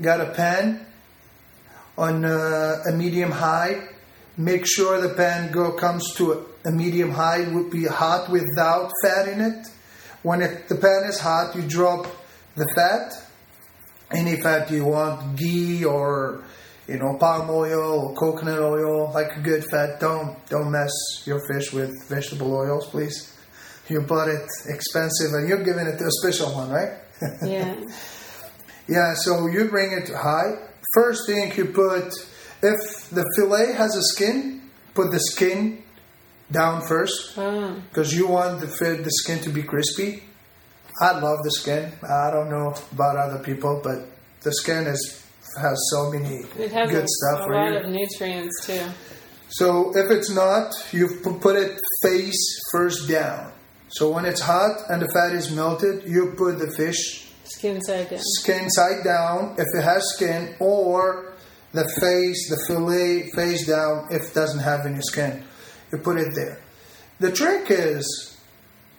got 0.00 0.20
a 0.20 0.32
pan 0.32 0.86
on 1.98 2.24
uh, 2.24 2.82
a 2.88 2.92
medium 2.92 3.30
high. 3.30 3.88
Make 4.36 4.66
sure 4.66 5.00
the 5.00 5.14
pan 5.14 5.50
go 5.50 5.72
comes 5.72 6.14
to 6.16 6.46
a, 6.64 6.70
medium 6.70 7.10
high. 7.10 7.42
It 7.42 7.54
would 7.54 7.70
be 7.70 7.84
hot 7.84 8.30
without 8.30 8.92
fat 9.02 9.28
in 9.28 9.40
it. 9.40 9.66
When 10.22 10.42
it, 10.42 10.68
the 10.68 10.74
pan 10.74 11.04
is 11.08 11.18
hot, 11.18 11.56
you 11.56 11.62
drop 11.62 12.06
the 12.54 12.66
fat. 12.74 13.12
Any 14.10 14.40
fat 14.40 14.70
you 14.70 14.84
want, 14.84 15.36
ghee 15.36 15.84
or 15.84 16.44
you 16.86 16.98
know 16.98 17.16
palm 17.18 17.50
oil 17.50 18.00
or 18.00 18.14
coconut 18.14 18.60
oil, 18.60 19.10
like 19.12 19.36
a 19.36 19.40
good 19.40 19.64
fat. 19.64 19.98
Don't 19.98 20.36
don't 20.48 20.70
mess 20.70 20.92
your 21.24 21.40
fish 21.48 21.72
with 21.72 21.90
vegetable 22.08 22.54
oils, 22.54 22.86
please. 22.88 23.32
You 23.88 24.00
bought 24.02 24.28
it 24.28 24.46
expensive, 24.66 25.32
and 25.32 25.48
you're 25.48 25.64
giving 25.64 25.86
it 25.86 25.98
to 25.98 26.04
a 26.04 26.10
special 26.10 26.54
one, 26.54 26.70
right? 26.70 26.98
Yeah. 27.42 27.74
Yeah, 28.88 29.14
so 29.14 29.46
you 29.48 29.68
bring 29.68 29.92
it 29.92 30.08
high. 30.14 30.65
First 30.96 31.26
thing 31.26 31.52
you 31.56 31.66
put, 31.66 32.08
if 32.62 32.80
the 33.10 33.24
fillet 33.36 33.72
has 33.74 33.94
a 33.96 34.02
skin, 34.14 34.62
put 34.94 35.10
the 35.12 35.20
skin 35.20 35.82
down 36.50 36.80
first 36.88 37.36
Oh. 37.36 37.74
because 37.90 38.16
you 38.16 38.26
want 38.28 38.60
the 38.60 38.66
the 38.66 39.10
skin 39.22 39.38
to 39.40 39.50
be 39.50 39.62
crispy. 39.62 40.22
I 41.00 41.10
love 41.26 41.38
the 41.44 41.50
skin. 41.50 41.92
I 42.02 42.30
don't 42.30 42.48
know 42.48 42.74
about 42.92 43.16
other 43.18 43.40
people, 43.44 43.80
but 43.84 43.98
the 44.42 44.52
skin 44.52 44.86
is 44.86 45.22
has 45.60 45.78
so 45.92 46.10
many 46.10 46.42
good 46.56 47.06
stuff 47.08 47.40
a 47.46 47.52
lot 47.52 47.72
you. 47.72 47.78
of 47.78 47.86
nutrients 47.88 48.66
too. 48.66 48.80
So 49.48 49.92
if 49.96 50.10
it's 50.10 50.30
not, 50.30 50.72
you 50.92 51.08
put 51.40 51.56
it 51.56 51.78
face 52.02 52.42
first 52.72 53.08
down. 53.08 53.52
So 53.88 54.10
when 54.10 54.24
it's 54.24 54.40
hot 54.40 54.76
and 54.90 55.00
the 55.02 55.08
fat 55.14 55.32
is 55.32 55.50
melted, 55.50 56.02
you 56.08 56.34
put 56.36 56.58
the 56.58 56.70
fish 56.76 57.25
Skin 57.48 57.80
side 57.80 58.10
down. 58.10 58.18
skin 58.22 58.70
side 58.70 59.04
down 59.04 59.54
if 59.58 59.66
it 59.78 59.82
has 59.82 60.04
skin, 60.16 60.54
or 60.58 61.32
the 61.72 61.84
face, 62.00 62.48
the 62.50 62.58
fillet 62.66 63.30
face 63.34 63.66
down 63.66 64.08
if 64.10 64.22
it 64.28 64.34
doesn't 64.34 64.60
have 64.60 64.86
any 64.86 65.00
skin. 65.00 65.42
You 65.92 65.98
put 65.98 66.16
it 66.18 66.34
there. 66.34 66.58
The 67.20 67.30
trick 67.32 67.66
is 67.70 68.36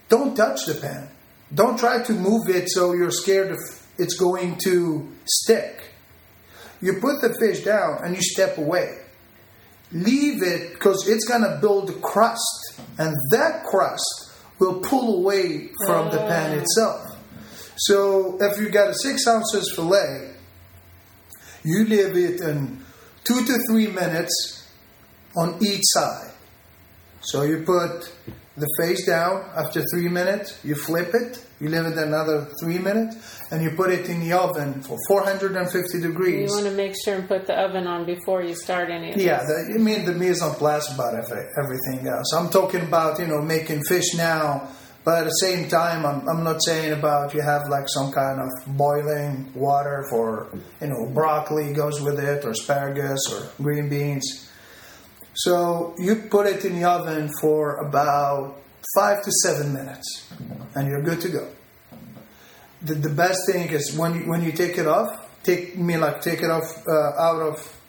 don't 0.09 0.35
touch 0.35 0.65
the 0.65 0.75
pan. 0.75 1.09
Don't 1.53 1.77
try 1.77 2.03
to 2.03 2.13
move 2.13 2.49
it 2.49 2.69
so 2.69 2.93
you're 2.93 3.11
scared 3.11 3.51
of 3.51 3.57
it's 3.97 4.15
going 4.15 4.57
to 4.63 5.07
stick. 5.25 5.81
You 6.81 6.93
put 7.01 7.21
the 7.21 7.35
fish 7.39 7.63
down 7.63 7.99
and 8.03 8.15
you 8.15 8.21
step 8.21 8.57
away. 8.57 8.99
leave 9.93 10.43
it 10.43 10.73
because 10.73 11.07
it's 11.07 11.25
gonna 11.25 11.57
build 11.61 11.89
a 11.89 11.93
crust, 11.93 12.81
and 12.97 13.15
that 13.31 13.63
crust 13.63 14.31
will 14.59 14.81
pull 14.81 15.19
away 15.19 15.69
from 15.85 16.11
the 16.11 16.17
pan 16.17 16.57
Oh. 16.57 16.61
itself. 16.61 17.06
So 17.77 18.37
if 18.41 18.59
you 18.59 18.69
got 18.69 18.89
a 18.89 18.93
six 18.95 19.27
ounces 19.27 19.71
fillet, 19.75 20.33
you 21.63 21.85
leave 21.85 22.15
it 22.15 22.41
in 22.41 22.83
two 23.23 23.45
to 23.45 23.59
three 23.69 23.87
minutes 23.87 24.67
on 25.35 25.57
each 25.61 25.81
side. 25.83 26.31
So 27.21 27.43
you 27.43 27.63
put 27.63 28.11
the 28.57 28.67
face 28.79 29.05
down 29.05 29.45
after 29.55 29.83
three 29.93 30.09
minutes, 30.09 30.59
you 30.63 30.73
flip 30.73 31.13
it, 31.13 31.45
you 31.59 31.69
leave 31.69 31.85
it 31.85 31.97
another 31.97 32.47
three 32.59 32.79
minutes, 32.79 33.41
and 33.51 33.61
you 33.61 33.71
put 33.71 33.91
it 33.91 34.09
in 34.09 34.19
the 34.21 34.33
oven 34.33 34.81
for 34.81 34.97
450 35.07 36.01
degrees. 36.01 36.49
You 36.49 36.55
want 36.55 36.65
to 36.65 36.71
make 36.71 36.95
sure 37.03 37.15
and 37.15 37.27
put 37.27 37.45
the 37.45 37.53
oven 37.53 37.85
on 37.85 38.05
before 38.05 38.41
you 38.41 38.55
start 38.55 38.89
any 38.89 39.11
of 39.11 39.17
Yeah, 39.17 39.37
the, 39.37 39.73
I 39.75 39.77
mean 39.77 40.05
the 40.05 40.13
mise 40.13 40.41
en 40.41 40.53
place 40.55 40.91
about 40.93 41.13
everything 41.13 42.07
else. 42.07 42.33
I'm 42.33 42.49
talking 42.49 42.81
about 42.81 43.19
you 43.19 43.27
know 43.27 43.41
making 43.41 43.83
fish 43.83 44.15
now, 44.15 44.69
but 45.07 45.19
at 45.19 45.23
the 45.23 45.39
same 45.39 45.69
time, 45.69 46.05
I'm, 46.05 46.27
I'm 46.27 46.43
not 46.43 46.61
saying 46.61 46.91
about 46.91 47.33
you 47.33 47.39
have 47.39 47.69
like 47.69 47.87
some 47.87 48.11
kind 48.11 48.41
of 48.41 48.49
boiling 48.75 49.49
water 49.55 50.05
for 50.09 50.49
you 50.81 50.87
know 50.87 51.09
broccoli 51.13 51.71
goes 51.71 52.01
with 52.01 52.19
it 52.19 52.43
or 52.43 52.49
asparagus 52.49 53.21
or 53.31 53.49
green 53.63 53.87
beans. 53.87 54.51
So 55.33 55.95
you 55.97 56.27
put 56.29 56.45
it 56.47 56.65
in 56.65 56.81
the 56.81 56.89
oven 56.89 57.29
for 57.39 57.77
about 57.87 58.57
five 58.97 59.23
to 59.23 59.31
seven 59.43 59.73
minutes, 59.73 60.29
and 60.75 60.89
you're 60.89 61.03
good 61.03 61.21
to 61.21 61.29
go. 61.29 61.47
The, 62.81 62.95
the 62.95 63.09
best 63.09 63.39
thing 63.49 63.69
is 63.69 63.95
when 63.97 64.13
you, 64.13 64.29
when 64.29 64.43
you 64.43 64.51
take 64.51 64.77
it 64.77 64.87
off, 64.87 65.07
take 65.41 65.77
me 65.77 65.95
like 65.95 66.19
take 66.19 66.41
it 66.41 66.51
off 66.51 66.85
uh, 66.85 67.13
out 67.17 67.41
of 67.41 67.79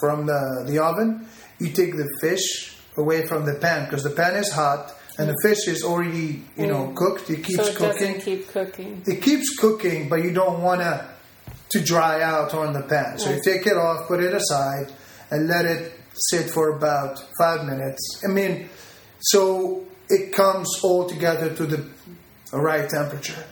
from 0.00 0.26
the, 0.26 0.64
the 0.66 0.82
oven, 0.82 1.28
you 1.60 1.68
take 1.68 1.94
the 1.94 2.08
fish 2.20 2.76
away 2.96 3.28
from 3.28 3.46
the 3.46 3.54
pan 3.54 3.84
because 3.84 4.02
the 4.02 4.10
pan 4.10 4.34
is 4.34 4.50
hot 4.50 4.92
and 5.18 5.28
the 5.28 5.36
fish 5.42 5.68
is 5.68 5.82
already 5.82 6.42
you 6.56 6.66
know 6.66 6.92
cooked. 6.94 7.30
It 7.30 7.44
keeps 7.44 7.64
so 7.64 7.70
it 7.70 7.76
cooking. 7.76 8.20
keep 8.20 8.48
cooking. 8.48 9.02
It 9.06 9.22
keeps 9.22 9.56
cooking, 9.56 10.08
but 10.08 10.24
you 10.24 10.32
don't 10.32 10.62
want 10.62 10.80
to 10.80 11.08
to 11.70 11.80
dry 11.80 12.22
out 12.22 12.54
on 12.54 12.72
the 12.72 12.82
pan. 12.82 13.18
So 13.18 13.32
you 13.32 13.40
take 13.42 13.66
it 13.66 13.76
off, 13.76 14.06
put 14.06 14.22
it 14.22 14.32
aside, 14.32 14.92
and 15.30 15.48
let 15.48 15.64
it 15.64 15.92
sit 16.30 16.50
for 16.50 16.76
about 16.76 17.18
five 17.38 17.64
minutes. 17.64 18.22
I 18.24 18.28
mean, 18.28 18.68
so 19.20 19.84
it 20.08 20.32
comes 20.32 20.68
all 20.82 21.08
together 21.08 21.54
to 21.54 21.66
the 21.66 21.88
right 22.52 22.88
temperature. 22.88 23.44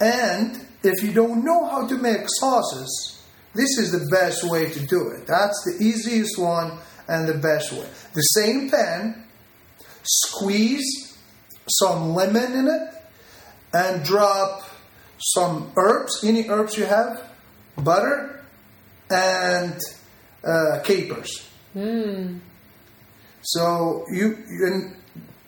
And 0.00 0.66
if 0.82 1.04
you 1.04 1.12
don't 1.12 1.44
know 1.44 1.66
how 1.66 1.86
to 1.86 1.96
make 1.96 2.22
sauces, 2.38 3.22
this 3.54 3.78
is 3.78 3.92
the 3.92 4.06
best 4.10 4.44
way 4.44 4.70
to 4.70 4.86
do 4.86 5.10
it. 5.10 5.26
That's 5.26 5.62
the 5.64 5.84
easiest 5.84 6.38
one 6.38 6.78
and 7.08 7.28
the 7.28 7.34
best 7.34 7.72
way. 7.72 7.86
The 8.14 8.22
same 8.22 8.70
pan, 8.70 9.26
squeeze 10.10 11.16
some 11.68 12.14
lemon 12.14 12.52
in 12.52 12.66
it, 12.66 12.88
and 13.72 14.02
drop 14.04 14.62
some 15.18 15.70
herbs, 15.76 16.24
any 16.24 16.48
herbs 16.48 16.76
you 16.76 16.84
have, 16.84 17.22
butter, 17.78 18.44
and 19.10 19.78
uh, 20.44 20.80
capers. 20.82 21.48
So 23.42 24.04
you, 24.10 24.36
you, 24.48 24.90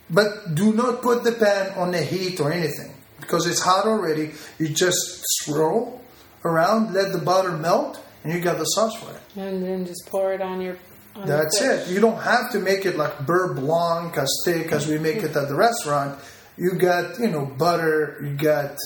but 0.09 0.55
do 0.55 0.73
not 0.73 1.03
put 1.03 1.25
the 1.25 1.33
pan 1.33 1.73
on 1.77 1.91
the 1.91 2.03
heat 2.03 2.39
or 2.41 2.53
anything 2.53 2.95
because 3.21 3.47
it's 3.47 3.61
hot 3.61 3.87
already. 3.87 4.31
You 4.59 4.69
just 4.69 5.23
swirl 5.41 6.01
around, 6.45 6.93
let 6.93 7.13
the 7.13 7.19
butter 7.19 7.53
melt, 7.53 8.01
and 8.23 8.33
you 8.33 8.41
got 8.41 8.59
the 8.59 8.65
sauce 8.65 8.95
for 8.97 9.11
it. 9.11 9.21
And 9.37 9.65
then 9.65 9.87
just 9.87 10.07
pour 10.07 10.33
it 10.33 10.41
on 10.41 10.61
your. 10.61 10.77
That's 11.15 11.61
it. 11.61 11.89
You 11.89 12.01
don't 12.01 12.21
have 12.21 12.51
to 12.53 12.59
make 12.59 12.87
it 12.87 12.97
like 12.97 13.27
beurre 13.27 13.55
blanc 13.55 14.17
as 14.17 14.31
thick 14.45 14.73
as 14.73 14.87
we 14.87 14.99
make 14.99 15.19
it 15.19 15.37
at 15.37 15.49
the 15.49 15.55
restaurant. 15.55 16.19
You 16.57 16.73
got, 16.73 17.19
you 17.19 17.29
know, 17.29 17.47
butter, 17.47 18.19
you 18.23 18.35
got 18.35 18.77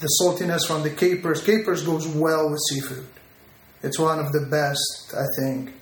the 0.00 0.08
saltiness 0.20 0.66
from 0.66 0.82
the 0.82 0.90
capers. 0.90 1.42
Capers 1.44 1.84
goes 1.84 2.08
well 2.08 2.50
with 2.50 2.60
seafood. 2.68 3.06
It's 3.82 3.98
one 3.98 4.18
of 4.18 4.32
the 4.32 4.46
best, 4.50 5.14
I 5.16 5.26
think. 5.40 5.74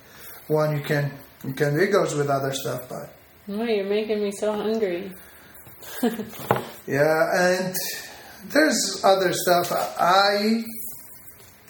One 0.48 0.76
you 0.76 0.82
can 0.82 1.12
you 1.44 1.52
can 1.52 1.78
it 1.78 1.92
goes 1.92 2.14
with 2.14 2.28
other 2.28 2.52
stuff, 2.52 2.88
but 2.88 3.14
Oh, 3.48 3.64
you're 3.64 3.84
making 3.84 4.22
me 4.22 4.30
so 4.30 4.52
hungry. 4.52 5.12
yeah, 6.86 7.30
and 7.34 7.74
there's 8.46 9.00
other 9.04 9.32
stuff. 9.32 9.72
I 9.72 10.62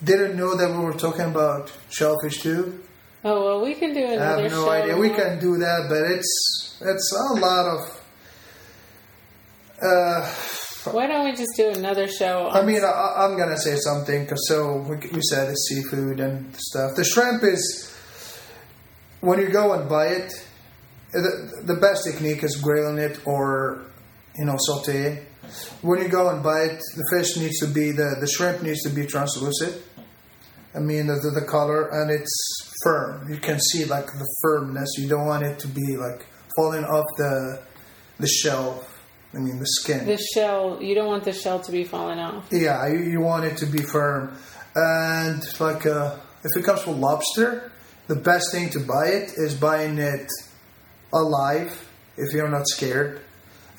didn't 0.03 0.37
know 0.37 0.57
that 0.57 0.71
we 0.71 0.85
were 0.85 0.93
talking 0.93 1.27
about 1.27 1.73
shellfish 1.89 2.43
too. 2.43 2.83
Oh 3.23 3.45
well, 3.45 3.65
we 3.65 3.75
can 3.75 3.93
do 3.93 4.05
another. 4.05 4.49
Show. 4.49 4.69
I 4.71 4.77
have 4.77 4.87
no 4.87 4.93
idea. 4.93 4.97
We 4.97 5.11
can 5.11 5.39
do 5.39 5.59
that, 5.59 5.87
but 5.89 6.11
it's 6.11 6.79
it's 6.81 7.13
a 7.13 7.41
lot 7.41 7.67
of. 7.67 7.97
Uh, 9.83 10.93
Why 10.93 11.07
don't 11.07 11.25
we 11.27 11.33
just 11.33 11.53
do 11.57 11.69
another 11.69 12.09
show? 12.09 12.49
I 12.51 12.65
mean, 12.65 12.83
I, 12.83 13.15
I'm 13.19 13.37
gonna 13.37 13.59
say 13.59 13.77
something 13.77 14.25
because 14.25 14.49
so 14.49 14.77
we, 14.89 14.97
we 15.13 15.21
said 15.23 15.51
the 15.51 15.55
seafood 15.55 16.21
and 16.21 16.55
stuff. 16.57 16.97
The 16.97 17.05
shrimp 17.05 17.43
is 17.45 17.95
when 19.21 19.39
you 19.41 19.49
go 19.49 19.75
and 19.75 19.89
buy 19.89 20.07
it. 20.09 20.33
The, 21.13 21.63
the 21.65 21.75
best 21.75 22.05
technique 22.05 22.45
is 22.45 22.57
grilling 22.57 22.99
it 22.99 23.21
or 23.27 23.83
you 24.39 24.47
know 24.47 24.57
saute. 24.59 25.27
When 25.83 26.01
you 26.01 26.09
go 26.09 26.31
and 26.31 26.43
buy 26.43 26.61
it, 26.61 26.81
the 26.97 27.05
fish 27.11 27.37
needs 27.37 27.59
to 27.59 27.67
be 27.67 27.91
the 27.91 28.17
the 28.21 28.29
shrimp 28.29 28.63
needs 28.63 28.83
to 28.85 28.91
be 28.91 29.07
translucent. 29.07 29.83
I 30.75 30.79
mean 30.79 31.09
the, 31.09 31.15
the, 31.15 31.41
the 31.41 31.47
color 31.47 31.89
and 31.91 32.11
it's 32.11 32.70
firm. 32.83 33.31
You 33.31 33.39
can 33.39 33.59
see 33.61 33.85
like 33.85 34.07
the 34.07 34.27
firmness. 34.43 34.97
You 34.99 35.09
don't 35.09 35.27
want 35.27 35.45
it 35.45 35.59
to 35.61 35.69
be 35.69 35.97
like 35.97 36.27
falling 36.57 36.85
off 36.85 37.07
the 37.17 37.63
the 38.19 38.29
shell. 38.29 38.85
I 39.33 39.39
mean 39.39 39.59
the 39.59 39.67
skin. 39.67 40.07
the 40.07 40.19
shell. 40.35 40.83
You 40.83 40.95
don't 40.95 41.07
want 41.07 41.25
the 41.25 41.33
shell 41.33 41.61
to 41.61 41.73
be 41.73 41.85
falling 41.85 42.19
off. 42.19 42.49
Yeah, 42.51 42.87
you, 42.89 42.99
you 42.99 43.21
want 43.21 43.45
it 43.45 43.57
to 43.59 43.67
be 43.67 43.79
firm. 43.79 44.37
And 44.75 45.43
like 45.61 45.87
uh, 45.87 46.17
if 46.45 46.51
it 46.57 46.65
comes 46.65 46.83
from 46.83 47.01
lobster, 47.01 47.73
the 48.09 48.17
best 48.17 48.53
thing 48.53 48.71
to 48.71 48.81
buy 48.81 49.07
it 49.07 49.33
is 49.37 49.55
buying 49.55 49.99
it 49.99 50.29
alive 51.13 51.89
if 52.17 52.33
you're 52.33 52.49
not 52.49 52.67
scared. 52.69 53.21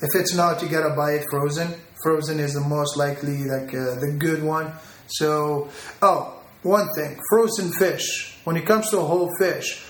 If 0.00 0.20
it's 0.20 0.34
not, 0.34 0.62
you 0.62 0.68
gotta 0.68 0.94
buy 0.96 1.12
it 1.12 1.26
frozen. 1.30 1.74
Frozen 2.02 2.40
is 2.40 2.54
the 2.54 2.60
most 2.60 2.96
likely 2.96 3.44
like 3.44 3.68
uh, 3.74 4.00
the 4.00 4.16
good 4.18 4.42
one. 4.42 4.72
So, 5.06 5.70
oh, 6.00 6.41
one 6.62 6.88
thing, 6.96 7.18
frozen 7.30 7.72
fish. 7.72 8.38
When 8.44 8.56
it 8.56 8.66
comes 8.66 8.90
to 8.90 8.98
a 8.98 9.04
whole 9.04 9.30
fish, 9.38 9.84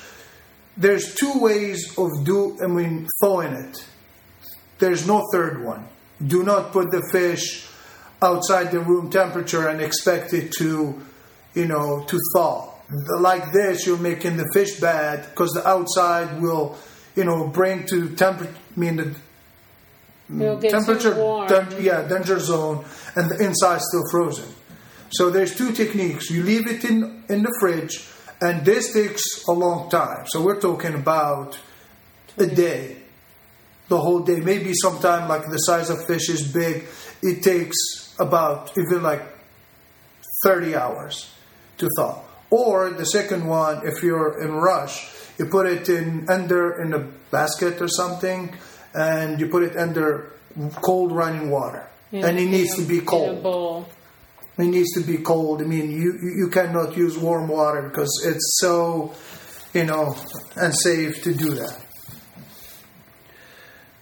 there's 0.76 1.14
two 1.14 1.38
ways 1.38 1.96
of 1.98 2.10
do. 2.24 2.58
I 2.62 2.66
mean, 2.66 3.06
thawing 3.22 3.52
it. 3.52 3.86
There's 4.78 5.06
no 5.06 5.22
third 5.32 5.64
one. 5.64 5.86
Do 6.24 6.42
not 6.42 6.72
put 6.72 6.90
the 6.90 7.02
fish 7.12 7.66
outside 8.20 8.70
the 8.70 8.80
room 8.80 9.10
temperature 9.10 9.68
and 9.68 9.80
expect 9.80 10.32
it 10.32 10.52
to, 10.58 11.00
you 11.54 11.66
know, 11.66 12.04
to 12.06 12.18
thaw. 12.34 12.70
Like 13.18 13.52
this, 13.52 13.86
you're 13.86 13.98
making 13.98 14.36
the 14.36 14.48
fish 14.52 14.78
bad 14.80 15.28
because 15.30 15.50
the 15.52 15.66
outside 15.66 16.40
will, 16.40 16.76
you 17.16 17.24
know, 17.24 17.48
bring 17.48 17.84
to 17.86 18.08
temperature. 18.14 18.54
I 18.76 18.80
mean, 18.80 18.96
the 20.28 20.68
temperature, 20.68 21.14
too 21.14 21.20
warm. 21.20 21.48
dan- 21.48 21.74
yeah, 21.80 22.06
danger 22.06 22.38
zone, 22.38 22.84
and 23.16 23.30
the 23.30 23.44
inside 23.44 23.80
still 23.80 24.04
frozen. 24.10 24.48
So 25.12 25.30
there's 25.30 25.54
two 25.54 25.72
techniques. 25.72 26.30
You 26.30 26.42
leave 26.42 26.66
it 26.66 26.84
in 26.84 27.24
in 27.28 27.42
the 27.42 27.54
fridge, 27.60 28.06
and 28.40 28.64
this 28.64 28.92
takes 28.92 29.22
a 29.48 29.52
long 29.52 29.90
time. 29.90 30.26
So 30.26 30.42
we're 30.42 30.60
talking 30.60 30.94
about 30.94 31.58
a 32.38 32.46
day, 32.46 32.96
the 33.88 33.98
whole 33.98 34.20
day. 34.20 34.40
Maybe 34.40 34.72
sometime 34.74 35.28
like 35.28 35.46
the 35.50 35.58
size 35.58 35.90
of 35.90 36.04
fish 36.06 36.28
is 36.28 36.50
big. 36.52 36.84
It 37.22 37.42
takes 37.42 37.76
about 38.18 38.76
even 38.78 39.02
like 39.02 39.22
30 40.44 40.74
hours 40.76 41.30
to 41.78 41.88
thaw. 41.96 42.20
Or 42.50 42.90
the 42.90 43.06
second 43.06 43.46
one, 43.46 43.86
if 43.86 44.02
you're 44.02 44.42
in 44.42 44.52
rush, 44.52 45.08
you 45.38 45.46
put 45.46 45.66
it 45.66 45.88
in 45.88 46.26
under 46.28 46.82
in 46.82 46.92
a 46.92 46.98
basket 47.30 47.80
or 47.80 47.88
something, 47.88 48.54
and 48.94 49.40
you 49.40 49.48
put 49.48 49.62
it 49.62 49.76
under 49.76 50.32
cold 50.82 51.12
running 51.12 51.48
water, 51.50 51.86
Yeah, 52.10 52.26
and 52.26 52.38
it 52.38 52.46
needs 52.46 52.74
a- 52.74 52.82
to 52.82 52.88
be 52.88 53.00
cold. 53.00 53.42
It 54.58 54.64
needs 54.64 54.92
to 54.92 55.00
be 55.00 55.18
cold. 55.18 55.62
I 55.62 55.64
mean, 55.64 55.90
you 55.90 56.18
you 56.36 56.48
cannot 56.50 56.96
use 56.96 57.16
warm 57.16 57.48
water 57.48 57.88
because 57.88 58.22
it's 58.26 58.58
so, 58.60 59.14
you 59.72 59.84
know, 59.84 60.14
unsafe 60.56 61.22
to 61.22 61.34
do 61.34 61.50
that. 61.54 61.78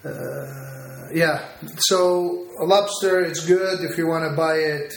Uh, 0.04 1.08
yeah. 1.14 1.46
So 1.76 2.48
a 2.60 2.64
lobster, 2.64 3.20
it's 3.20 3.46
good 3.46 3.84
if 3.84 3.96
you 3.96 4.06
want 4.06 4.28
to 4.28 4.36
buy 4.36 4.56
it 4.56 4.92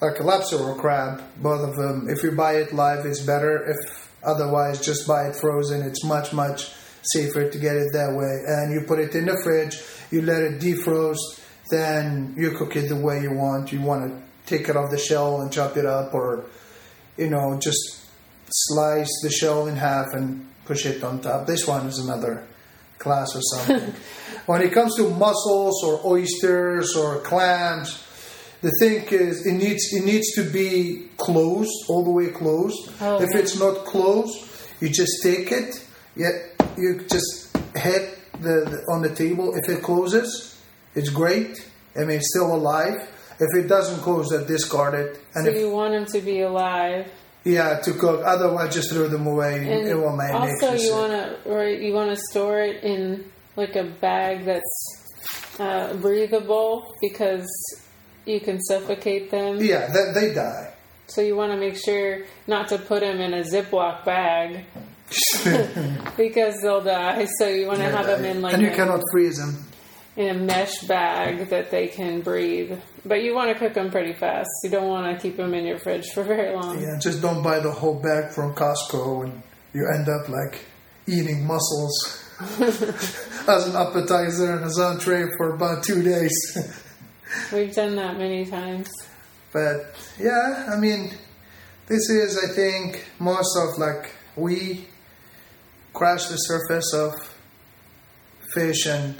like 0.00 0.20
a 0.20 0.22
lobster 0.22 0.56
or 0.56 0.74
crab. 0.76 1.22
Both 1.36 1.68
of 1.68 1.76
them. 1.76 2.08
If 2.08 2.22
you 2.22 2.32
buy 2.32 2.56
it 2.56 2.72
live, 2.72 3.04
it's 3.04 3.20
better. 3.20 3.70
If 3.70 4.10
otherwise, 4.22 4.84
just 4.84 5.06
buy 5.06 5.28
it 5.28 5.36
frozen. 5.36 5.82
It's 5.82 6.02
much 6.04 6.32
much 6.32 6.72
safer 7.02 7.50
to 7.50 7.58
get 7.58 7.76
it 7.76 7.92
that 7.92 8.14
way. 8.16 8.42
And 8.46 8.72
you 8.72 8.86
put 8.86 9.00
it 9.00 9.14
in 9.14 9.26
the 9.26 9.38
fridge. 9.42 9.82
You 10.10 10.22
let 10.22 10.42
it 10.42 10.60
defrost. 10.60 11.40
Then 11.70 12.34
you 12.38 12.52
cook 12.52 12.76
it 12.76 12.88
the 12.88 12.96
way 12.96 13.22
you 13.22 13.32
want. 13.32 13.72
You 13.72 13.80
want 13.82 14.10
to 14.10 14.33
take 14.46 14.68
it 14.68 14.76
off 14.76 14.90
the 14.90 14.98
shell 14.98 15.40
and 15.40 15.52
chop 15.52 15.76
it 15.76 15.86
up, 15.86 16.14
or 16.14 16.44
you 17.16 17.30
know 17.30 17.58
just 17.60 18.06
slice 18.50 19.10
the 19.22 19.30
shell 19.30 19.66
in 19.66 19.76
half 19.76 20.12
and 20.12 20.48
push 20.64 20.86
it 20.86 21.02
on 21.02 21.20
top. 21.20 21.46
This 21.46 21.66
one 21.66 21.86
is 21.86 21.98
another 21.98 22.46
class 22.98 23.34
or 23.34 23.40
something. 23.42 23.94
when 24.46 24.62
it 24.62 24.72
comes 24.72 24.96
to 24.96 25.10
mussels 25.10 25.82
or 25.84 26.00
oysters 26.06 26.96
or 26.96 27.20
clams, 27.20 28.02
the 28.60 28.70
thing 28.80 29.04
is 29.08 29.46
it 29.46 29.52
needs 29.52 29.92
it 29.92 30.04
needs 30.04 30.34
to 30.34 30.50
be 30.50 31.08
closed 31.16 31.72
all 31.88 32.04
the 32.04 32.10
way 32.10 32.28
closed. 32.28 32.90
Oh, 33.00 33.20
if 33.20 33.30
yeah. 33.32 33.40
it's 33.40 33.58
not 33.58 33.84
closed, 33.84 34.50
you 34.80 34.88
just 34.88 35.22
take 35.22 35.52
it. 35.52 35.86
Yet 36.16 36.54
you 36.76 37.04
just 37.08 37.56
hit 37.76 38.18
the, 38.40 38.64
the 38.64 38.84
on 38.92 39.02
the 39.02 39.14
table. 39.14 39.54
If 39.54 39.68
it 39.68 39.82
closes, 39.82 40.60
it's 40.94 41.10
great. 41.10 41.68
I 41.96 42.00
mean, 42.00 42.18
it's 42.18 42.30
still 42.30 42.54
alive. 42.54 43.10
If 43.40 43.64
it 43.64 43.68
doesn't 43.68 44.00
close, 44.00 44.30
then 44.30 44.46
discard 44.46 44.94
it. 44.94 45.20
And 45.34 45.44
So 45.44 45.50
if, 45.50 45.58
you 45.58 45.70
want 45.70 45.92
them 45.92 46.06
to 46.06 46.20
be 46.20 46.40
alive. 46.42 47.10
yeah, 47.44 47.80
to 47.80 47.92
cook. 47.92 48.22
Otherwise, 48.24 48.74
just 48.74 48.92
throw 48.92 49.08
them 49.08 49.26
away. 49.26 49.56
And 49.56 49.88
it 49.88 49.96
won't 49.96 50.16
make 50.16 50.32
also, 50.32 50.74
you 50.74 50.92
want 50.92 51.12
to 51.12 51.50
or 51.50 51.66
you 51.68 51.92
want 51.92 52.10
to 52.10 52.22
store 52.30 52.60
it 52.60 52.82
in 52.84 53.30
like 53.56 53.76
a 53.76 53.84
bag 53.84 54.44
that's 54.44 55.04
uh, 55.58 55.94
breathable 55.94 56.94
because 57.00 57.46
you 58.24 58.40
can 58.40 58.60
suffocate 58.62 59.30
them. 59.30 59.58
Yeah, 59.60 59.90
they, 59.92 60.12
they 60.28 60.34
die. 60.34 60.72
So 61.06 61.20
you 61.20 61.36
want 61.36 61.52
to 61.52 61.58
make 61.58 61.76
sure 61.76 62.22
not 62.46 62.68
to 62.68 62.78
put 62.78 63.00
them 63.00 63.20
in 63.20 63.34
a 63.34 63.42
Ziploc 63.42 64.04
bag 64.04 64.64
because 66.16 66.54
they'll 66.62 66.80
die. 66.80 67.26
So 67.38 67.48
you 67.48 67.66
want 67.66 67.80
to 67.80 67.90
have 67.90 68.06
them 68.06 68.24
in 68.24 68.40
like 68.40 68.54
and 68.54 68.62
you 68.62 68.70
a, 68.70 68.74
cannot 68.74 69.02
freeze 69.12 69.36
them. 69.38 69.64
In 70.16 70.28
a 70.28 70.34
mesh 70.34 70.80
bag 70.82 71.48
that 71.50 71.70
they 71.70 71.88
can 71.88 72.20
breathe. 72.20 72.78
But 73.04 73.22
you 73.22 73.34
want 73.34 73.52
to 73.52 73.58
cook 73.58 73.74
them 73.74 73.90
pretty 73.90 74.12
fast. 74.12 74.48
You 74.62 74.70
don't 74.70 74.88
want 74.88 75.14
to 75.14 75.20
keep 75.20 75.36
them 75.36 75.54
in 75.54 75.64
your 75.64 75.78
fridge 75.78 76.10
for 76.10 76.22
very 76.22 76.54
long. 76.54 76.80
Yeah, 76.80 76.98
just 77.00 77.20
don't 77.20 77.42
buy 77.42 77.60
the 77.60 77.70
whole 77.72 77.98
bag 78.00 78.32
from 78.32 78.54
Costco 78.54 79.24
and 79.24 79.42
you 79.72 79.88
end 79.92 80.08
up 80.08 80.28
like 80.28 80.60
eating 81.06 81.44
mussels 81.46 82.24
as 83.48 83.68
an 83.68 83.76
appetizer 83.76 84.54
and 84.54 84.64
as 84.64 84.78
entree 84.78 85.26
for 85.36 85.54
about 85.54 85.82
two 85.82 86.02
days. 86.02 86.32
We've 87.52 87.74
done 87.74 87.96
that 87.96 88.16
many 88.16 88.46
times. 88.46 88.88
but 89.52 89.94
yeah, 90.18 90.70
I 90.72 90.76
mean, 90.76 91.10
this 91.86 92.08
is, 92.08 92.38
I 92.38 92.54
think, 92.54 93.04
most 93.18 93.56
of 93.58 93.78
like 93.78 94.12
we 94.36 94.86
crash 95.92 96.26
the 96.26 96.36
surface 96.36 96.92
of 96.94 97.12
fish 98.52 98.86
and 98.86 99.16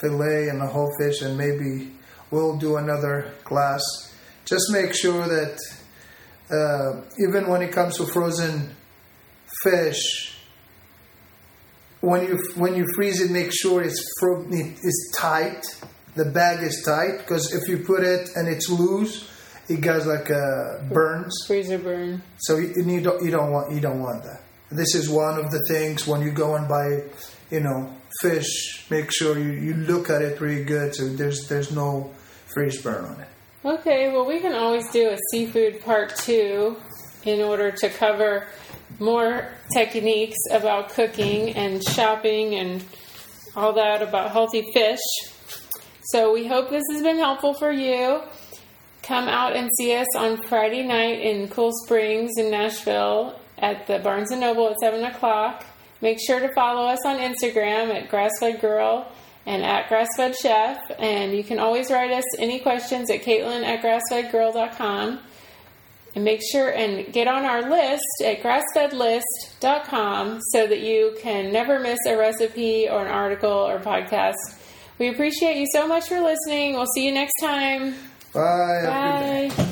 fillet 0.00 0.48
and 0.48 0.60
the 0.60 0.66
whole 0.66 0.90
fish, 0.98 1.22
and 1.22 1.36
maybe 1.36 1.92
we'll 2.30 2.56
do 2.56 2.76
another 2.76 3.32
glass. 3.44 3.82
Just 4.44 4.70
make 4.72 4.94
sure 4.94 5.26
that 5.26 5.58
uh, 6.50 7.02
even 7.26 7.48
when 7.48 7.62
it 7.62 7.72
comes 7.72 7.96
to 7.96 8.06
frozen 8.06 8.74
fish, 9.62 10.36
when 12.00 12.26
you 12.26 12.38
when 12.56 12.74
you 12.74 12.86
freeze 12.94 13.20
it, 13.20 13.30
make 13.30 13.52
sure 13.52 13.82
it's 13.82 14.02
fro- 14.20 14.46
it 14.50 14.78
is 14.82 15.16
tight. 15.18 15.62
The 16.14 16.26
bag 16.26 16.62
is 16.62 16.82
tight 16.84 17.18
because 17.18 17.52
if 17.54 17.68
you 17.68 17.78
put 17.84 18.04
it 18.04 18.28
and 18.36 18.46
it's 18.46 18.68
loose, 18.68 19.28
it 19.68 19.80
gets 19.80 20.06
like 20.06 20.30
uh, 20.30 20.84
burns. 20.92 21.34
Freezer 21.46 21.78
burn. 21.78 22.22
So 22.38 22.58
you, 22.58 22.74
you 22.76 23.00
don't 23.00 23.24
you 23.24 23.30
don't 23.30 23.50
want 23.50 23.72
you 23.72 23.80
don't 23.80 24.00
want 24.00 24.22
that. 24.24 24.42
This 24.70 24.94
is 24.94 25.08
one 25.08 25.38
of 25.38 25.50
the 25.50 25.62
things 25.68 26.06
when 26.06 26.20
you 26.20 26.32
go 26.32 26.56
and 26.56 26.68
buy, 26.68 27.04
you 27.50 27.60
know, 27.60 27.94
fish. 28.20 28.84
Make 28.90 29.12
sure 29.12 29.38
you, 29.38 29.50
you 29.50 29.74
look 29.74 30.10
at 30.10 30.22
it 30.22 30.40
really 30.40 30.64
good 30.64 30.94
so 30.94 31.08
there's 31.08 31.46
there's 31.48 31.72
no 31.72 32.12
freeze 32.46 32.80
burn 32.80 33.04
on 33.04 33.20
it. 33.20 33.28
Okay, 33.64 34.12
well, 34.12 34.26
we 34.26 34.40
can 34.40 34.54
always 34.54 34.90
do 34.90 35.10
a 35.10 35.18
seafood 35.30 35.80
part 35.82 36.14
two 36.16 36.76
in 37.24 37.40
order 37.40 37.70
to 37.70 37.88
cover 37.88 38.46
more 38.98 39.48
techniques 39.72 40.36
about 40.50 40.90
cooking 40.90 41.54
and 41.54 41.82
shopping 41.82 42.54
and 42.56 42.84
all 43.56 43.72
that 43.72 44.02
about 44.02 44.30
healthy 44.32 44.70
fish. 44.74 45.00
So 46.02 46.32
we 46.32 46.46
hope 46.46 46.68
this 46.68 46.84
has 46.90 47.02
been 47.02 47.16
helpful 47.16 47.54
for 47.54 47.72
you. 47.72 48.20
Come 49.02 49.28
out 49.28 49.56
and 49.56 49.70
see 49.78 49.94
us 49.94 50.06
on 50.16 50.42
Friday 50.42 50.82
night 50.82 51.20
in 51.20 51.48
Cool 51.48 51.72
Springs 51.84 52.32
in 52.36 52.50
Nashville 52.50 53.38
at 53.58 53.86
the 53.86 53.98
Barnes 53.98 54.30
and 54.30 54.40
Noble 54.40 54.68
at 54.68 54.78
seven 54.78 55.04
o'clock. 55.04 55.64
Make 56.00 56.18
sure 56.26 56.40
to 56.40 56.52
follow 56.54 56.86
us 56.86 57.04
on 57.04 57.18
Instagram 57.18 57.94
at 57.94 58.10
Grassfed 58.10 58.60
Girl 58.60 59.10
and 59.46 59.62
at 59.62 59.88
Grassfed 59.88 60.34
Chef. 60.40 60.78
And 60.98 61.34
you 61.34 61.44
can 61.44 61.58
always 61.58 61.90
write 61.90 62.10
us 62.10 62.24
any 62.38 62.60
questions 62.60 63.10
at 63.10 63.22
Caitlin 63.22 63.64
at 63.64 63.82
grassfedgirl.com. 63.82 65.20
And 66.14 66.24
make 66.24 66.40
sure 66.52 66.68
and 66.68 67.12
get 67.12 67.26
on 67.26 67.44
our 67.44 67.68
list 67.68 68.04
at 68.24 68.40
grassfedlist.com 68.40 70.40
so 70.52 70.66
that 70.66 70.80
you 70.80 71.16
can 71.20 71.52
never 71.52 71.80
miss 71.80 71.98
a 72.06 72.16
recipe 72.16 72.88
or 72.88 73.04
an 73.04 73.10
article 73.10 73.50
or 73.50 73.80
podcast. 73.80 74.34
We 74.98 75.08
appreciate 75.08 75.56
you 75.56 75.66
so 75.72 75.88
much 75.88 76.08
for 76.08 76.20
listening. 76.20 76.74
We'll 76.74 76.86
see 76.94 77.04
you 77.04 77.12
next 77.12 77.34
time. 77.40 77.94
Bye. 78.32 79.50
Bye. 79.50 79.66